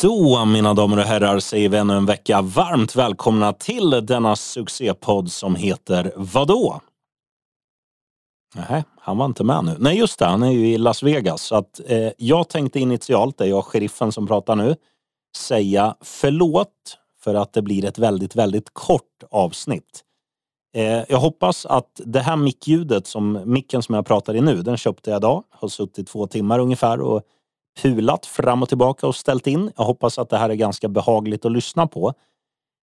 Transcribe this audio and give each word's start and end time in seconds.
Då, 0.00 0.44
mina 0.44 0.74
damer 0.74 0.96
och 0.96 1.04
herrar, 1.04 1.38
säger 1.38 1.68
vi 1.68 1.76
ännu 1.76 1.96
en 1.96 2.06
vecka 2.06 2.42
varmt 2.42 2.96
välkomna 2.96 3.52
till 3.52 3.90
denna 3.90 4.36
succépodd 4.36 5.32
som 5.32 5.56
heter 5.56 6.12
Vadå? 6.16 6.80
Nej, 8.54 8.84
han 9.00 9.18
var 9.18 9.26
inte 9.26 9.44
med 9.44 9.64
nu. 9.64 9.76
Nej, 9.78 9.98
just 9.98 10.18
det, 10.18 10.26
han 10.26 10.42
är 10.42 10.50
ju 10.50 10.68
i 10.68 10.78
Las 10.78 11.02
Vegas. 11.02 11.42
Så 11.42 11.56
att, 11.56 11.80
eh, 11.86 12.10
jag 12.18 12.48
tänkte 12.48 12.80
initialt, 12.80 13.38
det 13.38 13.44
är 13.44 13.48
jag 13.48 13.64
sheriffen 13.64 14.12
som 14.12 14.26
pratar 14.26 14.56
nu, 14.56 14.76
säga 15.36 15.94
förlåt 16.00 16.98
för 17.20 17.34
att 17.34 17.52
det 17.52 17.62
blir 17.62 17.84
ett 17.84 17.98
väldigt, 17.98 18.36
väldigt 18.36 18.70
kort 18.72 19.22
avsnitt. 19.30 20.04
Eh, 20.74 21.02
jag 21.08 21.18
hoppas 21.18 21.66
att 21.66 22.00
det 22.04 22.20
här 22.20 22.36
mickljudet, 22.36 23.06
som, 23.06 23.40
micken 23.44 23.82
som 23.82 23.94
jag 23.94 24.06
pratar 24.06 24.36
i 24.36 24.40
nu, 24.40 24.62
den 24.62 24.76
köpte 24.76 25.10
jag 25.10 25.18
idag. 25.18 25.44
Har 25.50 25.68
suttit 25.68 26.08
två 26.08 26.26
timmar 26.26 26.58
ungefär 26.58 27.00
och 27.00 27.22
pulat 27.82 28.26
fram 28.26 28.62
och 28.62 28.68
tillbaka 28.68 29.06
och 29.06 29.16
ställt 29.16 29.46
in. 29.46 29.72
Jag 29.76 29.84
hoppas 29.84 30.18
att 30.18 30.30
det 30.30 30.38
här 30.38 30.50
är 30.50 30.54
ganska 30.54 30.88
behagligt 30.88 31.44
att 31.44 31.52
lyssna 31.52 31.86
på. 31.86 32.14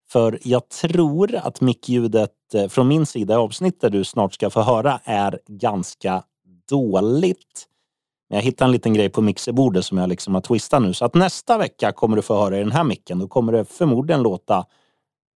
För 0.09 0.39
jag 0.43 0.70
tror 0.70 1.35
att 1.35 1.61
mickljudet 1.61 2.31
eh, 2.53 2.67
från 2.67 2.88
min 2.88 3.05
sida 3.05 3.34
i 3.34 3.37
avsnittet 3.37 3.91
du 3.91 4.03
snart 4.03 4.34
ska 4.34 4.49
få 4.49 4.61
höra 4.61 4.99
är 5.03 5.39
ganska 5.48 6.23
dåligt. 6.70 7.67
Men 8.29 8.37
jag 8.37 8.43
hittade 8.43 8.67
en 8.67 8.71
liten 8.71 8.93
grej 8.93 9.09
på 9.09 9.21
mixerbordet 9.21 9.85
som 9.85 9.98
jag 9.98 10.09
liksom 10.09 10.34
har 10.34 10.41
twistat 10.41 10.81
nu. 10.81 10.93
Så 10.93 11.05
att 11.05 11.13
nästa 11.13 11.57
vecka 11.57 11.91
kommer 11.91 12.15
du 12.15 12.21
få 12.21 12.35
höra 12.35 12.57
i 12.57 12.59
den 12.59 12.71
här 12.71 12.84
micken. 12.84 13.20
Då 13.20 13.27
kommer 13.27 13.53
det 13.53 13.65
förmodligen 13.65 14.23
låta 14.23 14.65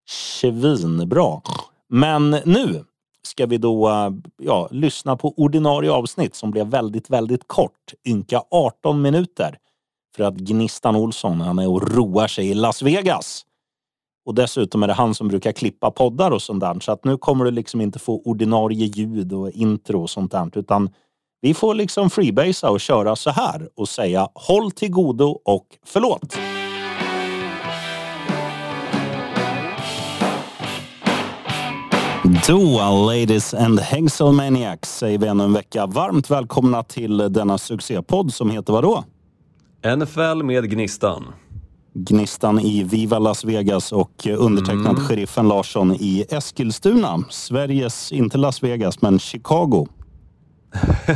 svinbra. 0.09 1.41
Men 1.89 2.29
nu 2.31 2.85
ska 3.27 3.45
vi 3.45 3.57
då 3.57 3.89
ja, 4.37 4.67
lyssna 4.71 5.15
på 5.15 5.33
ordinarie 5.37 5.91
avsnitt 5.91 6.35
som 6.35 6.51
blev 6.51 6.67
väldigt, 6.67 7.09
väldigt 7.09 7.47
kort. 7.47 7.93
Ynka 8.07 8.43
18 8.51 9.01
minuter. 9.01 9.57
För 10.15 10.23
att 10.23 10.35
Gnistan 10.35 10.95
Olsson, 10.95 11.41
han 11.41 11.59
är 11.59 11.69
och 11.69 11.91
roar 11.91 12.27
sig 12.27 12.49
i 12.49 12.53
Las 12.53 12.81
Vegas. 12.81 13.43
Och 14.25 14.35
dessutom 14.35 14.83
är 14.83 14.87
det 14.87 14.93
han 14.93 15.15
som 15.15 15.27
brukar 15.27 15.51
klippa 15.51 15.91
poddar 15.91 16.31
och 16.31 16.41
sånt 16.41 16.59
där. 16.59 16.79
Så 16.79 16.91
att 16.91 17.05
nu 17.05 17.17
kommer 17.17 17.45
du 17.45 17.51
liksom 17.51 17.81
inte 17.81 17.99
få 17.99 18.21
ordinarie 18.25 18.85
ljud 18.85 19.33
och 19.33 19.51
intro 19.51 20.01
och 20.01 20.09
sånt 20.09 20.31
där. 20.31 20.49
Utan 20.55 20.89
vi 21.41 21.53
får 21.53 21.75
liksom 21.75 22.09
freebasea 22.09 22.69
och 22.69 22.79
köra 22.79 23.15
så 23.15 23.29
här 23.29 23.69
och 23.75 23.89
säga 23.89 24.29
håll 24.33 24.71
till 24.71 24.91
godo 24.91 25.39
och 25.45 25.65
förlåt. 25.85 26.37
Då, 32.45 32.79
ladies 33.07 33.53
and 33.53 33.79
Hexelmaniacs, 33.79 34.97
säger 34.97 35.17
vi 35.17 35.27
ännu 35.27 35.43
en 35.43 35.53
vecka 35.53 35.85
varmt 35.85 36.29
välkomna 36.29 36.83
till 36.83 37.17
denna 37.17 37.57
succépodd 37.57 38.33
som 38.33 38.49
heter 38.49 38.73
vadå? 38.73 39.03
NFL 39.97 40.43
med 40.43 40.69
Gnistan. 40.69 41.25
Gnistan 41.93 42.59
i 42.59 42.83
Viva 42.83 43.19
Las 43.19 43.45
Vegas 43.45 43.91
och 43.91 44.27
undertecknad 44.37 44.97
mm. 44.97 45.07
sheriffen 45.07 45.47
Larsson 45.47 45.95
i 45.95 46.25
Eskilstuna. 46.29 47.23
Sveriges, 47.29 48.11
inte 48.11 48.37
Las 48.37 48.63
Vegas, 48.63 49.01
men 49.01 49.19
Chicago. 49.19 49.87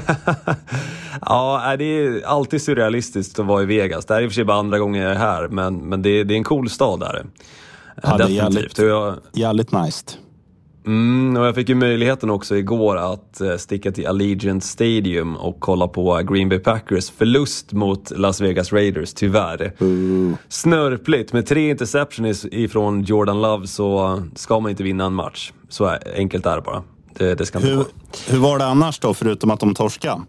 ja, 1.22 1.76
det 1.78 1.86
är 1.86 2.26
alltid 2.26 2.62
surrealistiskt 2.62 3.40
att 3.40 3.46
vara 3.46 3.64
i 3.64 3.66
Vegas. 3.66 4.06
Det 4.06 4.14
här 4.14 4.22
är 4.22 4.26
i 4.26 4.28
och 4.28 4.32
för 4.32 4.36
sig 4.36 4.46
bara 4.46 4.58
andra 4.58 4.80
gången 4.80 5.02
jag 5.02 5.12
är 5.12 5.20
här, 5.20 5.48
men, 5.48 5.78
men 5.78 6.02
det, 6.02 6.24
det 6.24 6.34
är 6.34 6.38
en 6.38 6.44
cool 6.44 6.70
stad 6.70 7.00
där. 7.00 7.26
Ja, 8.04 8.18
Definitivt. 8.18 8.76
Det 8.76 8.82
är 8.84 8.88
jävligt, 8.88 9.24
jag, 9.34 9.42
jävligt 9.42 9.72
nice. 9.72 10.06
Mm, 10.86 11.38
och 11.38 11.46
jag 11.46 11.56
fick 11.56 11.70
ju 11.70 11.76
möjligheten 11.76 12.30
också 12.30 12.58
igår 12.58 12.98
att 12.98 13.42
eh, 13.42 13.56
sticka 13.58 13.92
till 13.92 14.08
Allegiant 14.08 14.64
Stadium 14.64 15.38
och 15.38 15.60
kolla 15.60 15.88
på 15.88 16.22
Green 16.24 16.50
Bay 16.50 16.60
Packers 16.60 17.10
förlust 17.10 17.74
mot 17.74 18.12
Las 18.18 18.42
Vegas 18.42 18.74
Raiders, 18.74 19.14
tyvärr. 19.14 19.74
Mm. 19.80 20.38
Snörpligt, 20.50 21.34
med 21.34 21.46
tre 21.46 21.70
interceptions 21.70 22.46
ifrån 22.52 23.04
Jordan 23.04 23.42
Love 23.42 23.68
så 23.68 24.22
ska 24.36 24.60
man 24.60 24.70
inte 24.70 24.84
vinna 24.84 25.06
en 25.06 25.14
match. 25.14 25.52
Så 25.70 25.98
enkelt 26.16 26.46
är 26.46 26.56
det 26.56 26.62
bara. 26.62 26.84
Det, 27.18 27.36
det 27.36 27.46
ska 27.46 27.60
hur, 27.60 27.86
hur 28.30 28.38
var 28.38 28.60
det 28.60 28.66
annars 28.66 29.00
då, 29.00 29.14
förutom 29.14 29.52
att 29.52 29.60
de 29.60 29.74
torskade? 29.74 30.22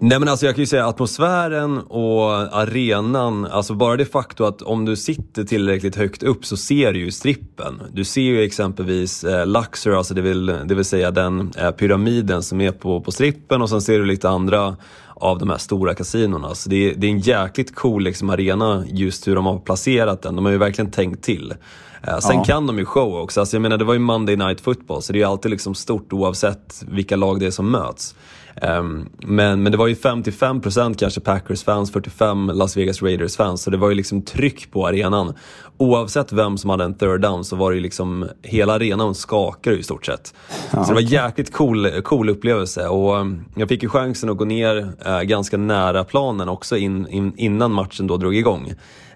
Nej 0.00 0.18
men 0.18 0.28
alltså 0.28 0.46
jag 0.46 0.54
kan 0.54 0.62
ju 0.62 0.66
säga 0.66 0.86
atmosfären 0.86 1.78
och 1.78 2.30
arenan, 2.32 3.46
alltså 3.46 3.74
bara 3.74 3.96
det 3.96 4.04
faktum 4.04 4.46
att 4.46 4.62
om 4.62 4.84
du 4.84 4.96
sitter 4.96 5.44
tillräckligt 5.44 5.96
högt 5.96 6.22
upp 6.22 6.44
så 6.44 6.56
ser 6.56 6.92
du 6.92 6.98
ju 6.98 7.10
strippen. 7.10 7.82
Du 7.92 8.04
ser 8.04 8.20
ju 8.20 8.42
exempelvis 8.42 9.24
eh, 9.24 9.46
Luxor, 9.46 9.96
alltså 9.96 10.14
det 10.14 10.20
vill, 10.20 10.46
det 10.46 10.74
vill 10.74 10.84
säga 10.84 11.10
den 11.10 11.52
eh, 11.58 11.70
pyramiden 11.70 12.42
som 12.42 12.60
är 12.60 12.72
på, 12.72 13.00
på 13.00 13.12
strippen 13.12 13.62
och 13.62 13.70
sen 13.70 13.80
ser 13.80 13.98
du 13.98 14.04
lite 14.04 14.28
andra 14.28 14.76
av 15.14 15.38
de 15.38 15.50
här 15.50 15.58
stora 15.58 15.94
kasinona. 15.94 16.54
Så 16.54 16.68
det, 16.68 16.92
det 16.92 17.06
är 17.06 17.10
en 17.10 17.18
jäkligt 17.18 17.74
cool 17.74 18.02
liksom, 18.02 18.30
arena 18.30 18.84
just 18.88 19.28
hur 19.28 19.34
de 19.34 19.46
har 19.46 19.58
placerat 19.58 20.22
den. 20.22 20.36
De 20.36 20.44
har 20.44 20.52
ju 20.52 20.58
verkligen 20.58 20.90
tänkt 20.90 21.24
till. 21.24 21.54
Eh, 22.02 22.18
sen 22.18 22.36
ja. 22.36 22.44
kan 22.44 22.66
de 22.66 22.78
ju 22.78 22.84
show 22.84 23.16
också. 23.16 23.40
Alltså, 23.40 23.56
jag 23.56 23.62
menar, 23.62 23.78
det 23.78 23.84
var 23.84 23.94
ju 23.94 24.00
Monday 24.00 24.36
Night 24.36 24.60
Football 24.60 25.02
så 25.02 25.12
det 25.12 25.16
är 25.16 25.20
ju 25.20 25.26
alltid 25.26 25.50
liksom 25.50 25.74
stort 25.74 26.12
oavsett 26.12 26.84
vilka 26.88 27.16
lag 27.16 27.40
det 27.40 27.46
är 27.46 27.50
som 27.50 27.70
möts. 27.70 28.14
Um, 28.62 29.08
men, 29.18 29.62
men 29.62 29.72
det 29.72 29.78
var 29.78 29.86
ju 29.86 29.94
55% 29.94 30.94
kanske 30.94 31.20
Packers-fans, 31.20 31.92
45% 31.92 32.52
Las 32.52 32.76
Vegas 32.76 33.02
Raiders-fans. 33.02 33.62
Så 33.62 33.70
det 33.70 33.76
var 33.76 33.88
ju 33.88 33.94
liksom 33.94 34.22
tryck 34.22 34.70
på 34.70 34.86
arenan. 34.86 35.34
Oavsett 35.76 36.32
vem 36.32 36.58
som 36.58 36.70
hade 36.70 36.84
en 36.84 36.94
third 36.94 37.20
down 37.20 37.44
så 37.44 37.56
var 37.56 37.70
det 37.70 37.74
ju 37.74 37.82
liksom, 37.82 38.28
hela 38.42 38.74
arenan 38.74 39.14
skakade 39.14 39.76
i 39.76 39.82
stort 39.82 40.06
sett. 40.06 40.34
Ja, 40.72 40.84
så 40.84 40.88
det 40.88 40.94
var 40.94 41.00
en 41.00 41.06
jäkligt 41.06 41.52
cool, 41.52 42.02
cool 42.04 42.28
upplevelse. 42.28 42.88
Och 42.88 43.16
um, 43.16 43.44
jag 43.56 43.68
fick 43.68 43.82
ju 43.82 43.88
chansen 43.88 44.30
att 44.30 44.36
gå 44.36 44.44
ner 44.44 44.76
uh, 45.06 45.22
ganska 45.22 45.56
nära 45.56 46.04
planen 46.04 46.48
också 46.48 46.76
in, 46.76 47.08
in, 47.08 47.32
innan 47.36 47.72
matchen 47.72 48.06
då 48.06 48.16
drog 48.16 48.36
igång. 48.36 48.72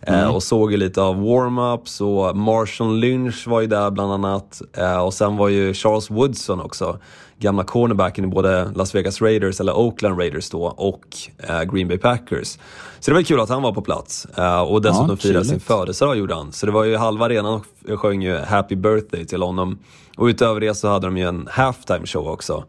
Eh, 0.07 0.23
mm. 0.23 0.35
och 0.35 0.43
såg 0.43 0.73
ju 0.73 0.77
lite 0.77 1.03
av 1.03 1.17
warm-ups 1.17 2.03
och 2.03 2.37
Marshall 2.37 2.97
Lynch 2.97 3.47
var 3.47 3.61
ju 3.61 3.67
där 3.67 3.91
bland 3.91 4.13
annat. 4.13 4.63
Uh, 4.79 4.99
och 4.99 5.15
sen 5.15 5.37
var 5.37 5.49
ju 5.49 5.75
Charles 5.75 6.11
Woodson 6.11 6.61
också 6.61 6.99
gamla 7.43 7.65
cornerbacken 7.65 8.25
i 8.25 8.29
både 8.29 8.73
Las 8.75 8.95
Vegas 8.95 9.23
Raiders, 9.23 9.61
eller 9.61 9.73
Oakland 9.73 10.19
Raiders 10.19 10.51
då, 10.51 10.63
och 10.65 11.07
eh, 11.39 11.63
Green 11.63 11.89
Bay 11.89 11.99
Packers. 11.99 12.59
Så 13.01 13.11
det 13.11 13.15
var 13.15 13.23
kul 13.23 13.41
att 13.41 13.49
han 13.49 13.63
var 13.63 13.73
på 13.73 13.83
plats. 13.83 14.27
Eh, 14.37 14.61
och 14.61 14.83
dessutom 14.83 15.11
ja, 15.11 15.17
firade 15.17 15.45
sin 15.45 15.61
födelsedag 15.61 16.17
gjorde 16.17 16.35
han. 16.35 16.53
Så 16.53 16.67
det 16.67 16.73
var 16.73 16.85
ju 16.85 16.97
halva 16.97 17.25
arenan 17.25 17.61
och 17.89 18.01
sjöng 18.01 18.23
ju 18.23 18.37
Happy 18.37 18.77
birthday 18.77 19.25
till 19.25 19.43
honom. 19.43 19.79
Och 20.17 20.25
utöver 20.25 20.61
det 20.61 20.75
så 20.75 20.89
hade 20.89 21.07
de 21.07 21.17
ju 21.17 21.29
en 21.29 21.49
halftime 21.51 22.07
show 22.07 22.29
också. 22.29 22.65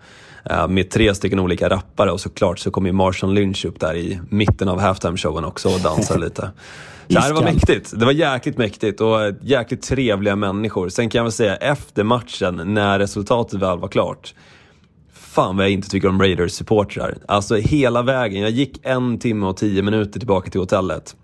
Eh, 0.49 0.67
med 0.67 0.89
tre 0.89 1.15
stycken 1.15 1.39
olika 1.39 1.69
rappare 1.69 2.11
och 2.11 2.21
såklart 2.21 2.59
så 2.59 2.71
kom 2.71 2.85
ju 2.85 2.91
Marshall 2.91 3.33
Lynch 3.33 3.65
upp 3.65 3.79
där 3.79 3.95
i 3.95 4.19
mitten 4.29 4.67
av 4.67 4.79
halftime 4.79 5.17
showen 5.17 5.45
också 5.45 5.69
och 5.69 5.79
dansade 5.79 6.19
lite. 6.19 6.51
Så 7.09 7.19
det 7.27 7.33
var 7.33 7.43
mäktigt. 7.43 7.99
Det 7.99 8.05
var 8.05 8.11
jäkligt 8.11 8.57
mäktigt 8.57 9.01
och 9.01 9.19
jäkligt 9.41 9.81
trevliga 9.81 10.35
människor. 10.35 10.89
Sen 10.89 11.09
kan 11.09 11.19
jag 11.19 11.23
väl 11.23 11.31
säga 11.31 11.55
efter 11.55 12.03
matchen, 12.03 12.61
när 12.73 12.99
resultatet 12.99 13.59
väl 13.59 13.79
var 13.79 13.87
klart, 13.87 14.33
fan 15.13 15.57
vad 15.57 15.65
jag 15.65 15.71
inte 15.71 15.89
tycker 15.89 16.07
om 16.07 16.21
Raiders-supportrar. 16.21 17.17
Alltså 17.27 17.55
hela 17.55 18.01
vägen. 18.01 18.41
Jag 18.41 18.51
gick 18.51 18.79
en 18.83 19.19
timme 19.19 19.45
och 19.45 19.57
tio 19.57 19.81
minuter 19.81 20.19
tillbaka 20.19 20.49
till 20.49 20.59
hotellet. 20.59 21.15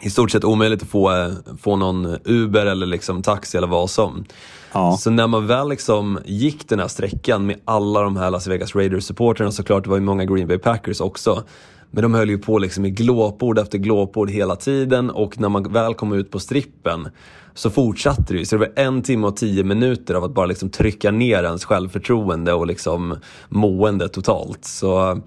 I 0.00 0.10
stort 0.10 0.30
sett 0.30 0.44
omöjligt 0.44 0.82
att 0.82 0.88
få, 0.88 1.12
eh, 1.12 1.32
få 1.60 1.76
någon 1.76 2.16
Uber 2.24 2.66
eller 2.66 2.86
liksom 2.86 3.22
taxi 3.22 3.56
eller 3.58 3.66
vad 3.66 3.90
som. 3.90 4.24
Ja. 4.72 4.96
Så 5.00 5.10
när 5.10 5.26
man 5.26 5.46
väl 5.46 5.68
liksom 5.68 6.18
gick 6.24 6.68
den 6.68 6.78
här 6.78 6.88
sträckan 6.88 7.46
med 7.46 7.56
alla 7.64 8.02
de 8.02 8.16
här 8.16 8.30
Las 8.30 8.46
Vegas 8.46 8.74
Raiders-supportrarna, 8.74 9.50
såklart 9.50 9.84
det 9.84 9.90
var 9.90 9.96
ju 9.96 10.02
många 10.02 10.24
Green 10.24 10.48
Bay 10.48 10.58
Packers 10.58 11.00
också. 11.00 11.42
Men 11.90 12.02
de 12.02 12.14
höll 12.14 12.30
ju 12.30 12.38
på 12.38 12.58
liksom 12.58 12.84
i 12.84 12.90
glåpord 12.90 13.58
efter 13.58 13.78
glåpord 13.78 14.30
hela 14.30 14.56
tiden 14.56 15.10
och 15.10 15.40
när 15.40 15.48
man 15.48 15.72
väl 15.72 15.94
kom 15.94 16.12
ut 16.12 16.30
på 16.30 16.38
strippen 16.38 17.08
så 17.54 17.70
fortsatte 17.70 18.32
det 18.32 18.38
ju. 18.38 18.44
Så 18.44 18.56
det 18.56 18.60
var 18.60 18.84
en 18.84 19.02
timme 19.02 19.26
och 19.26 19.36
tio 19.36 19.64
minuter 19.64 20.14
av 20.14 20.24
att 20.24 20.34
bara 20.34 20.46
liksom 20.46 20.70
trycka 20.70 21.10
ner 21.10 21.44
ens 21.44 21.64
självförtroende 21.64 22.52
och 22.52 22.66
liksom 22.66 23.16
mående 23.48 24.08
totalt. 24.08 24.64
Så 24.64 25.20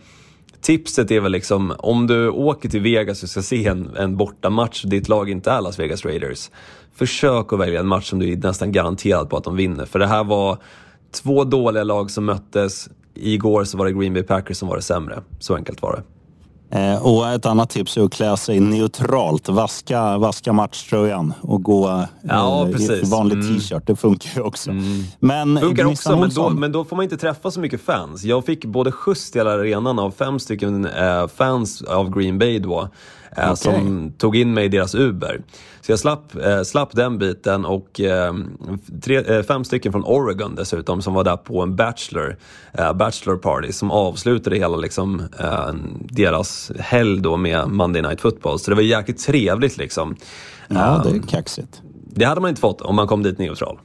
tipset 0.61 1.11
är 1.11 1.19
väl 1.19 1.31
liksom, 1.31 1.73
om 1.79 2.07
du 2.07 2.29
åker 2.29 2.69
till 2.69 2.81
Vegas 2.81 3.23
och 3.23 3.29
ska 3.29 3.41
se 3.41 3.67
en, 3.67 3.95
en 3.97 4.17
bortamatch 4.17 4.83
och 4.83 4.89
ditt 4.89 5.09
lag 5.09 5.29
inte 5.29 5.51
är 5.51 5.61
Las 5.61 5.79
Vegas 5.79 6.05
Raiders, 6.05 6.51
försök 6.95 7.53
att 7.53 7.59
välja 7.59 7.79
en 7.79 7.87
match 7.87 8.09
som 8.09 8.19
du 8.19 8.31
är 8.31 8.37
nästan 8.37 8.71
garanterad 8.71 9.29
på 9.29 9.37
att 9.37 9.43
de 9.43 9.55
vinner. 9.55 9.85
För 9.85 9.99
det 9.99 10.07
här 10.07 10.23
var 10.23 10.57
två 11.11 11.43
dåliga 11.43 11.83
lag 11.83 12.11
som 12.11 12.25
möttes. 12.25 12.89
Igår 13.13 13.63
så 13.63 13.77
var 13.77 13.85
det 13.85 13.91
Green 13.91 14.13
Bay 14.13 14.23
Packers 14.23 14.57
som 14.57 14.67
var 14.67 14.75
det 14.75 14.81
sämre. 14.81 15.21
Så 15.39 15.55
enkelt 15.55 15.81
var 15.81 15.95
det. 15.95 16.18
Eh, 16.71 17.05
och 17.05 17.27
ett 17.27 17.45
annat 17.45 17.69
tips 17.69 17.97
är 17.97 18.03
att 18.03 18.13
klä 18.13 18.37
sig 18.37 18.59
neutralt. 18.59 19.49
Vaska, 19.49 20.17
vaska 20.17 20.53
matchtröjan 20.53 21.33
och 21.41 21.63
gå 21.63 22.05
ja, 22.21 22.67
eh, 22.69 22.91
i 22.91 23.01
vanlig 23.05 23.35
mm. 23.35 23.59
t-shirt. 23.59 23.83
Det 23.87 23.95
funkar 23.95 24.29
ju 24.35 24.41
också. 24.41 24.71
Mm. 24.71 25.03
Men, 25.19 25.59
funkar 25.59 25.85
också, 25.85 26.19
men 26.19 26.29
då, 26.29 26.49
men 26.49 26.71
då 26.71 26.85
får 26.85 26.95
man 26.95 27.03
inte 27.03 27.17
träffa 27.17 27.51
så 27.51 27.59
mycket 27.59 27.81
fans. 27.81 28.23
Jag 28.23 28.45
fick 28.45 28.65
både 28.65 28.91
skjuts 28.91 29.31
till 29.31 29.39
hela 29.39 29.51
arenan 29.51 29.99
av 29.99 30.11
fem 30.11 30.39
stycken 30.39 30.85
eh, 30.85 31.27
fans 31.27 31.81
av 31.81 32.19
Green 32.19 32.39
Bay 32.39 32.59
då. 32.59 32.89
Okay. 33.31 33.55
som 33.55 34.13
tog 34.17 34.35
in 34.35 34.53
mig 34.53 34.65
i 34.65 34.67
deras 34.69 34.95
Uber. 34.95 35.41
Så 35.81 35.91
jag 35.91 35.99
slapp, 35.99 36.35
eh, 36.35 36.61
slapp 36.61 36.95
den 36.95 37.17
biten 37.17 37.65
och 37.65 37.99
eh, 37.99 38.33
tre, 39.03 39.17
eh, 39.17 39.43
fem 39.43 39.63
stycken 39.63 39.91
från 39.91 40.03
Oregon 40.03 40.55
dessutom 40.55 41.01
som 41.01 41.13
var 41.13 41.23
där 41.23 41.37
på 41.37 41.61
en 41.61 41.75
bachelor, 41.75 42.37
eh, 42.73 42.93
bachelor 42.93 43.37
party 43.37 43.71
som 43.71 43.91
avslutade 43.91 44.55
hela 44.55 44.77
liksom, 44.77 45.21
eh, 45.39 45.73
deras 45.99 46.71
helg 46.79 47.21
då 47.21 47.37
med 47.37 47.67
Monday 47.67 48.01
Night 48.01 48.21
Football. 48.21 48.59
Så 48.59 48.71
det 48.71 48.75
var 48.75 48.83
jäkligt 48.83 49.25
trevligt 49.25 49.77
liksom. 49.77 50.15
Ja, 50.67 51.01
det 51.05 51.17
är 51.17 51.21
kaxigt. 51.21 51.81
Det 52.05 52.25
hade 52.25 52.41
man 52.41 52.49
inte 52.49 52.61
fått 52.61 52.81
om 52.81 52.95
man 52.95 53.07
kom 53.07 53.23
dit 53.23 53.37
neutral. 53.37 53.79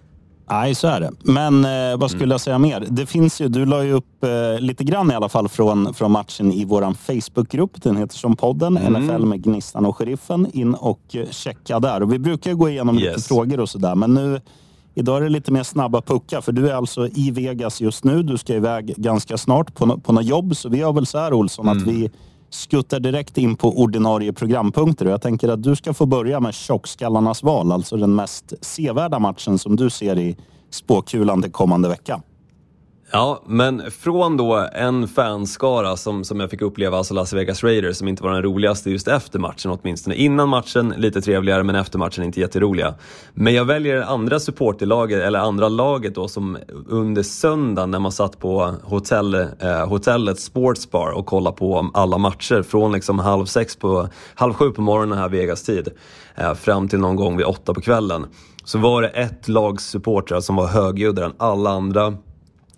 Nej, 0.50 0.74
så 0.74 0.86
är 0.86 1.00
det. 1.00 1.10
Men 1.22 1.64
eh, 1.64 1.96
vad 1.98 2.10
skulle 2.10 2.24
mm. 2.24 2.30
jag 2.30 2.40
säga 2.40 2.58
mer? 2.58 2.86
Det 2.90 3.06
finns 3.06 3.40
ju, 3.40 3.48
du 3.48 3.66
la 3.66 3.84
ju 3.84 3.92
upp 3.92 4.24
eh, 4.24 4.60
lite 4.60 4.84
grann 4.84 5.10
i 5.10 5.14
alla 5.14 5.28
fall 5.28 5.48
från, 5.48 5.94
från 5.94 6.12
matchen 6.12 6.52
i 6.52 6.64
vår 6.64 6.94
Facebookgrupp. 6.94 7.82
Den 7.82 7.96
heter 7.96 8.16
som 8.16 8.36
podden 8.36 8.76
mm. 8.76 9.02
NFL 9.02 9.24
med 9.24 9.42
Gnistan 9.42 9.86
och 9.86 9.96
Sheriffen. 9.96 10.46
In 10.52 10.74
och 10.74 11.00
eh, 11.12 11.30
checka 11.30 11.80
där. 11.80 12.02
Och 12.02 12.12
vi 12.12 12.18
brukar 12.18 12.52
gå 12.52 12.68
igenom 12.68 12.98
yes. 12.98 13.16
lite 13.16 13.28
frågor 13.28 13.60
och 13.60 13.68
sådär. 13.68 13.94
Men 13.94 14.14
nu, 14.14 14.40
idag 14.94 15.16
är 15.16 15.22
det 15.22 15.28
lite 15.28 15.52
mer 15.52 15.62
snabba 15.62 16.00
puckar. 16.00 16.40
För 16.40 16.52
du 16.52 16.70
är 16.70 16.74
alltså 16.74 17.08
i 17.08 17.30
Vegas 17.30 17.80
just 17.80 18.04
nu. 18.04 18.22
Du 18.22 18.38
ska 18.38 18.54
iväg 18.54 18.94
ganska 18.96 19.38
snart 19.38 19.74
på, 19.74 19.98
på 19.98 20.12
något 20.12 20.24
jobb. 20.24 20.56
Så 20.56 20.68
vi 20.68 20.78
gör 20.78 20.92
väl 20.92 21.06
så 21.06 21.18
här 21.18 21.32
Olsson, 21.32 21.68
mm. 21.68 21.78
att 21.78 21.88
vi 21.88 22.10
skuttar 22.54 23.00
direkt 23.00 23.38
in 23.38 23.56
på 23.56 23.78
ordinarie 23.80 24.32
programpunkter. 24.32 25.06
Jag 25.06 25.22
tänker 25.22 25.48
att 25.48 25.62
du 25.62 25.76
ska 25.76 25.94
få 25.94 26.06
börja 26.06 26.40
med 26.40 26.54
tjockskallarnas 26.54 27.42
val, 27.42 27.72
alltså 27.72 27.96
den 27.96 28.14
mest 28.14 28.52
sevärda 28.60 29.18
matchen 29.18 29.58
som 29.58 29.76
du 29.76 29.90
ser 29.90 30.18
i 30.18 30.36
spåkulan 30.70 31.42
till 31.42 31.52
kommande 31.52 31.88
vecka. 31.88 32.22
Ja, 33.10 33.42
men 33.46 33.90
från 33.90 34.36
då 34.36 34.68
en 34.72 35.08
fanskara 35.08 35.96
som, 35.96 36.24
som 36.24 36.40
jag 36.40 36.50
fick 36.50 36.62
uppleva, 36.62 36.98
alltså 36.98 37.14
Las 37.14 37.32
Vegas 37.32 37.64
Raiders, 37.64 37.96
som 37.96 38.08
inte 38.08 38.22
var 38.22 38.32
den 38.32 38.42
roligaste 38.42 38.90
just 38.90 39.08
efter 39.08 39.38
matchen 39.38 39.70
åtminstone. 39.70 40.16
Innan 40.16 40.48
matchen 40.48 40.94
lite 40.96 41.20
trevligare, 41.20 41.62
men 41.62 41.74
efter 41.74 41.98
matchen 41.98 42.24
inte 42.24 42.40
jätteroliga. 42.40 42.94
Men 43.34 43.54
jag 43.54 43.64
väljer 43.64 44.02
andra 44.02 44.40
supporterlaget, 44.40 45.22
eller 45.22 45.38
andra 45.38 45.68
laget 45.68 46.14
då, 46.14 46.28
som 46.28 46.58
under 46.88 47.22
söndagen 47.22 47.90
när 47.90 47.98
man 47.98 48.12
satt 48.12 48.38
på 48.38 48.74
hotell, 48.82 49.34
eh, 49.34 49.88
hotellet 49.88 50.40
Sportsbar 50.40 51.10
och 51.10 51.26
kollade 51.26 51.56
på 51.56 51.90
alla 51.94 52.18
matcher 52.18 52.62
från 52.62 52.92
liksom 52.92 53.18
halv 53.18 53.46
sex 53.46 53.76
på, 53.76 54.08
halv 54.34 54.52
sju 54.52 54.70
på 54.70 54.82
morgonen 54.82 55.18
här 55.18 55.28
Vegas-tid, 55.28 55.88
eh, 56.34 56.54
fram 56.54 56.88
till 56.88 56.98
någon 56.98 57.16
gång 57.16 57.36
vid 57.36 57.46
åtta 57.46 57.74
på 57.74 57.80
kvällen. 57.80 58.26
Så 58.64 58.78
var 58.78 59.02
det 59.02 59.08
ett 59.08 59.48
lags 59.48 59.84
supportrar 59.84 60.40
som 60.40 60.56
var 60.56 60.66
högljuddare 60.66 61.24
än 61.24 61.34
alla 61.38 61.70
andra 61.70 62.14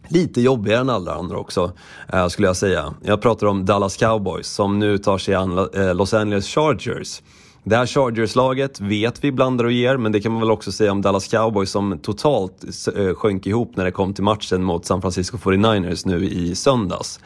lite 0.08 0.40
jobbigare 0.40 0.80
än 0.80 0.90
alla 0.90 1.14
andra 1.14 1.38
också, 1.38 1.72
eh, 2.12 2.28
skulle 2.28 2.48
jag 2.48 2.56
säga. 2.56 2.94
Jag 3.02 3.22
pratar 3.22 3.46
om 3.46 3.64
Dallas 3.64 3.96
Cowboys 3.96 4.46
som 4.46 4.78
nu 4.78 4.98
tar 4.98 5.18
sig 5.18 5.34
an 5.34 5.68
eh, 5.74 5.94
Los 5.94 6.14
Angeles 6.14 6.46
Chargers. 6.46 7.22
Det 7.64 7.76
här 7.76 7.86
Chargers-laget 7.86 8.80
vet 8.80 9.24
vi 9.24 9.32
blandar 9.32 9.64
och 9.64 9.72
ger, 9.72 9.96
men 9.96 10.12
det 10.12 10.20
kan 10.20 10.32
man 10.32 10.40
väl 10.40 10.50
också 10.50 10.72
säga 10.72 10.92
om 10.92 11.02
Dallas 11.02 11.28
Cowboys 11.28 11.70
som 11.70 11.98
totalt 11.98 12.64
eh, 12.96 13.14
sjönk 13.14 13.46
ihop 13.46 13.76
när 13.76 13.84
det 13.84 13.90
kom 13.90 14.14
till 14.14 14.24
matchen 14.24 14.62
mot 14.62 14.86
San 14.86 15.00
Francisco 15.00 15.36
49ers 15.36 16.06
nu 16.06 16.24
i 16.24 16.54
söndags. 16.54 17.20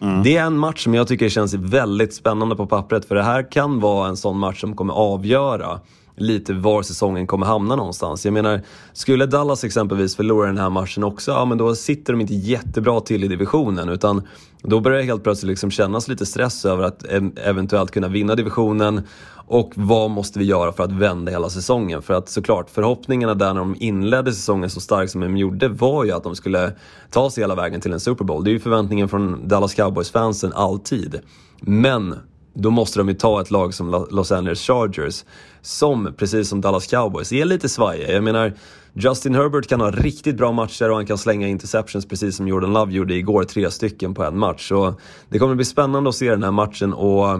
Mm. 0.00 0.22
Det 0.22 0.36
är 0.36 0.44
en 0.44 0.58
match 0.58 0.84
som 0.84 0.94
jag 0.94 1.08
tycker 1.08 1.28
känns 1.28 1.54
väldigt 1.54 2.14
spännande 2.14 2.56
på 2.56 2.66
pappret, 2.66 3.04
för 3.04 3.14
det 3.14 3.22
här 3.22 3.50
kan 3.50 3.80
vara 3.80 4.08
en 4.08 4.16
sån 4.16 4.38
match 4.38 4.60
som 4.60 4.76
kommer 4.76 4.94
avgöra 4.94 5.80
lite 6.20 6.52
var 6.52 6.82
säsongen 6.82 7.26
kommer 7.26 7.46
hamna 7.46 7.76
någonstans. 7.76 8.24
Jag 8.24 8.34
menar, 8.34 8.60
skulle 8.92 9.26
Dallas 9.26 9.64
exempelvis 9.64 10.16
förlora 10.16 10.46
den 10.46 10.58
här 10.58 10.70
matchen 10.70 11.04
också, 11.04 11.30
ja 11.30 11.44
men 11.44 11.58
då 11.58 11.74
sitter 11.74 12.12
de 12.12 12.20
inte 12.20 12.34
jättebra 12.34 13.00
till 13.00 13.24
i 13.24 13.28
divisionen 13.28 13.88
utan 13.88 14.22
då 14.62 14.80
börjar 14.80 14.98
det 14.98 15.04
helt 15.04 15.22
plötsligt 15.22 15.48
liksom 15.48 15.70
kännas 15.70 16.08
lite 16.08 16.26
stress 16.26 16.64
över 16.64 16.84
att 16.84 17.04
eventuellt 17.44 17.90
kunna 17.90 18.08
vinna 18.08 18.34
divisionen 18.34 19.02
och 19.48 19.72
vad 19.74 20.10
måste 20.10 20.38
vi 20.38 20.44
göra 20.44 20.72
för 20.72 20.84
att 20.84 20.92
vända 20.92 21.32
hela 21.32 21.50
säsongen? 21.50 22.02
För 22.02 22.14
att 22.14 22.28
såklart, 22.28 22.70
förhoppningarna 22.70 23.34
där 23.34 23.54
när 23.54 23.60
de 23.60 23.76
inledde 23.78 24.32
säsongen 24.32 24.70
så 24.70 24.80
starkt 24.80 25.12
som 25.12 25.20
de 25.20 25.36
gjorde 25.36 25.68
var 25.68 26.04
ju 26.04 26.12
att 26.12 26.22
de 26.22 26.36
skulle 26.36 26.72
ta 27.10 27.30
sig 27.30 27.42
hela 27.42 27.54
vägen 27.54 27.80
till 27.80 27.92
en 27.92 28.00
Super 28.00 28.24
Bowl. 28.24 28.44
Det 28.44 28.50
är 28.50 28.52
ju 28.52 28.60
förväntningen 28.60 29.08
från 29.08 29.48
Dallas 29.48 29.74
Cowboys-fansen 29.74 30.52
alltid. 30.54 31.20
Men 31.60 32.14
då 32.60 32.70
måste 32.70 32.98
de 33.00 33.08
ju 33.08 33.14
ta 33.14 33.40
ett 33.40 33.50
lag 33.50 33.74
som 33.74 34.06
Los 34.10 34.32
Angeles 34.32 34.60
Chargers, 34.60 35.24
som 35.62 36.14
precis 36.16 36.48
som 36.48 36.60
Dallas 36.60 36.86
Cowboys 36.86 37.32
är 37.32 37.44
lite 37.44 37.68
svajiga. 37.68 38.12
Jag 38.12 38.24
menar, 38.24 38.52
Justin 38.92 39.34
Herbert 39.34 39.66
kan 39.66 39.80
ha 39.80 39.90
riktigt 39.90 40.36
bra 40.36 40.52
matcher 40.52 40.90
och 40.90 40.96
han 40.96 41.06
kan 41.06 41.18
slänga 41.18 41.48
interceptions 41.48 42.06
precis 42.06 42.36
som 42.36 42.48
Jordan 42.48 42.72
Love 42.72 42.92
gjorde 42.92 43.14
igår, 43.14 43.44
tre 43.44 43.70
stycken 43.70 44.14
på 44.14 44.24
en 44.24 44.38
match. 44.38 44.68
Så 44.68 44.94
det 45.28 45.38
kommer 45.38 45.54
bli 45.54 45.64
spännande 45.64 46.08
att 46.08 46.16
se 46.16 46.30
den 46.30 46.42
här 46.42 46.50
matchen 46.50 46.92
och 46.92 47.30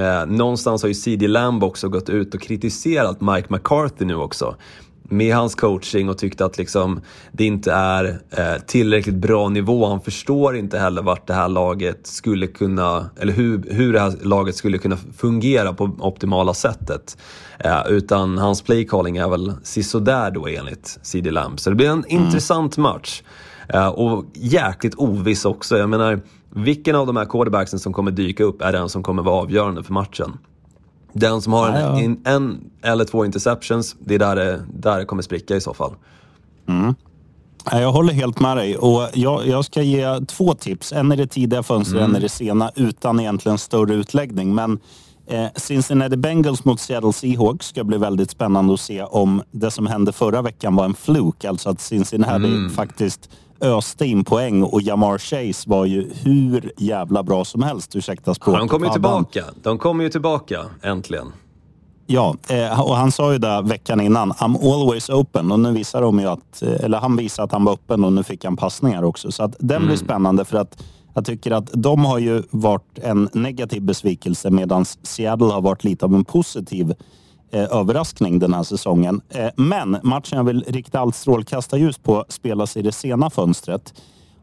eh, 0.00 0.26
någonstans 0.26 0.82
har 0.82 0.88
ju 0.88 0.94
CD 0.94 1.28
Lamb 1.28 1.64
också 1.64 1.88
gått 1.88 2.08
ut 2.08 2.34
och 2.34 2.40
kritiserat 2.40 3.20
Mike 3.20 3.46
McCarthy 3.48 4.04
nu 4.04 4.14
också 4.14 4.56
med 5.08 5.34
hans 5.34 5.54
coaching 5.54 6.08
och 6.08 6.18
tyckte 6.18 6.44
att 6.44 6.58
liksom, 6.58 7.00
det 7.32 7.44
inte 7.44 7.72
är 7.72 8.20
eh, 8.30 8.62
tillräckligt 8.66 9.14
bra 9.14 9.48
nivå. 9.48 9.86
Han 9.86 10.00
förstår 10.00 10.56
inte 10.56 10.78
heller 10.78 11.02
vart 11.02 11.26
det 11.26 11.34
här 11.34 11.48
laget 11.48 12.06
skulle 12.06 12.46
kunna, 12.46 13.10
eller 13.16 13.32
hur, 13.32 13.64
hur 13.70 13.92
det 13.92 14.00
här 14.00 14.14
laget 14.22 14.56
skulle 14.56 14.78
kunna 14.78 14.96
fungera 14.96 15.72
på 15.72 15.84
optimala 15.98 16.54
sättet. 16.54 17.16
Eh, 17.58 17.82
utan 17.88 18.38
hans 18.38 18.62
playcalling 18.62 19.16
är 19.16 19.28
väl 19.28 19.52
sisådär 19.62 20.30
då 20.30 20.46
enligt 20.46 20.98
CD 21.02 21.30
Lamb. 21.30 21.60
Så 21.60 21.70
det 21.70 21.76
blir 21.76 21.90
en 21.90 22.04
mm. 22.04 22.24
intressant 22.24 22.76
match. 22.76 23.22
Eh, 23.68 23.88
och 23.88 24.24
jäkligt 24.34 24.94
oviss 24.94 25.44
också. 25.44 25.78
Jag 25.78 25.88
menar, 25.88 26.20
vilken 26.50 26.96
av 26.96 27.06
de 27.06 27.16
här 27.16 27.24
quarterbacksen 27.24 27.78
som 27.78 27.92
kommer 27.92 28.10
dyka 28.10 28.44
upp 28.44 28.62
är 28.62 28.72
den 28.72 28.88
som 28.88 29.02
kommer 29.02 29.22
vara 29.22 29.42
avgörande 29.42 29.82
för 29.82 29.92
matchen? 29.92 30.38
Den 31.12 31.42
som 31.42 31.52
har 31.52 31.68
en, 31.68 31.96
en, 32.04 32.20
en, 32.24 32.70
eller 32.82 33.04
två 33.04 33.24
interceptions, 33.24 33.96
det 33.98 34.14
är 34.14 34.18
där 34.18 34.36
det, 34.36 34.62
där 34.72 34.98
det 34.98 35.04
kommer 35.04 35.22
spricka 35.22 35.56
i 35.56 35.60
så 35.60 35.74
fall. 35.74 35.92
Mm. 36.68 36.94
Jag 37.72 37.92
håller 37.92 38.12
helt 38.12 38.40
med 38.40 38.56
dig 38.56 38.76
och 38.76 39.08
jag, 39.14 39.46
jag 39.46 39.64
ska 39.64 39.82
ge 39.82 40.20
två 40.26 40.54
tips. 40.54 40.92
En 40.92 41.12
är 41.12 41.16
det 41.16 41.26
tidiga 41.26 41.62
fönstret, 41.62 41.98
mm. 41.98 42.10
en 42.10 42.16
är 42.16 42.20
det 42.20 42.28
sena 42.28 42.70
utan 42.74 43.20
egentligen 43.20 43.58
större 43.58 43.94
utläggning. 43.94 44.54
Men 44.54 44.78
eh, 45.26 45.46
Cincinnati 45.56 46.16
Bengals 46.16 46.64
mot 46.64 46.80
Seattle 46.80 47.12
Seahawks 47.12 47.66
ska 47.66 47.84
bli 47.84 47.98
väldigt 47.98 48.30
spännande 48.30 48.74
att 48.74 48.80
se 48.80 49.02
om 49.02 49.42
det 49.50 49.70
som 49.70 49.86
hände 49.86 50.12
förra 50.12 50.42
veckan 50.42 50.76
var 50.76 50.84
en 50.84 50.94
fluk. 50.94 51.44
Alltså 51.44 51.70
att 51.70 51.80
Cincinnati 51.80 52.46
mm. 52.46 52.70
faktiskt 52.70 53.30
öste 53.60 54.06
in 54.06 54.24
poäng 54.24 54.62
och 54.62 54.82
Jamar 54.82 55.18
Chase 55.18 55.70
var 55.70 55.84
ju 55.84 56.10
hur 56.22 56.72
jävla 56.76 57.22
bra 57.22 57.44
som 57.44 57.62
helst, 57.62 57.96
ursäkta 57.96 58.34
språket. 58.34 58.60
De 58.60 58.68
kommer 58.68 58.86
ju 58.86 58.92
tillbaka. 58.92 59.44
De 59.62 59.78
kommer 59.78 60.04
ju 60.04 60.10
tillbaka, 60.10 60.64
äntligen. 60.82 61.32
Ja, 62.10 62.36
eh, 62.48 62.80
och 62.80 62.96
han 62.96 63.12
sa 63.12 63.32
ju 63.32 63.38
det 63.38 63.62
veckan 63.62 64.00
innan, 64.00 64.32
I'm 64.32 64.74
always 64.74 65.10
open. 65.10 65.52
Och 65.52 65.60
nu 65.60 65.72
visar 65.72 66.02
de 66.02 66.20
ju 66.20 66.26
att, 66.26 66.62
eh, 66.62 66.84
eller 66.84 66.98
han 66.98 67.16
visar 67.16 67.44
att 67.44 67.52
han 67.52 67.64
var 67.64 67.72
öppen 67.72 68.04
och 68.04 68.12
nu 68.12 68.22
fick 68.22 68.44
han 68.44 68.56
passningar 68.56 69.02
också. 69.02 69.32
Så 69.32 69.42
att 69.42 69.56
den 69.58 69.76
mm. 69.76 69.86
blir 69.86 69.96
spännande 69.96 70.44
för 70.44 70.58
att 70.58 70.82
jag 71.14 71.24
tycker 71.24 71.50
att 71.50 71.70
de 71.72 72.04
har 72.04 72.18
ju 72.18 72.42
varit 72.50 72.98
en 72.98 73.28
negativ 73.32 73.82
besvikelse 73.82 74.50
medan 74.50 74.84
Seattle 74.84 75.46
har 75.46 75.60
varit 75.60 75.84
lite 75.84 76.04
av 76.04 76.14
en 76.14 76.24
positiv 76.24 76.94
överraskning 77.56 78.38
den 78.38 78.54
här 78.54 78.62
säsongen. 78.62 79.20
Eh, 79.28 79.48
men 79.56 79.96
matchen 80.02 80.36
jag 80.36 80.44
vill 80.44 80.64
rikta 80.68 81.00
allt 81.00 81.16
strålkastarljus 81.16 81.98
på 81.98 82.24
spelas 82.28 82.76
i 82.76 82.82
det 82.82 82.92
sena 82.92 83.30
fönstret. 83.30 83.94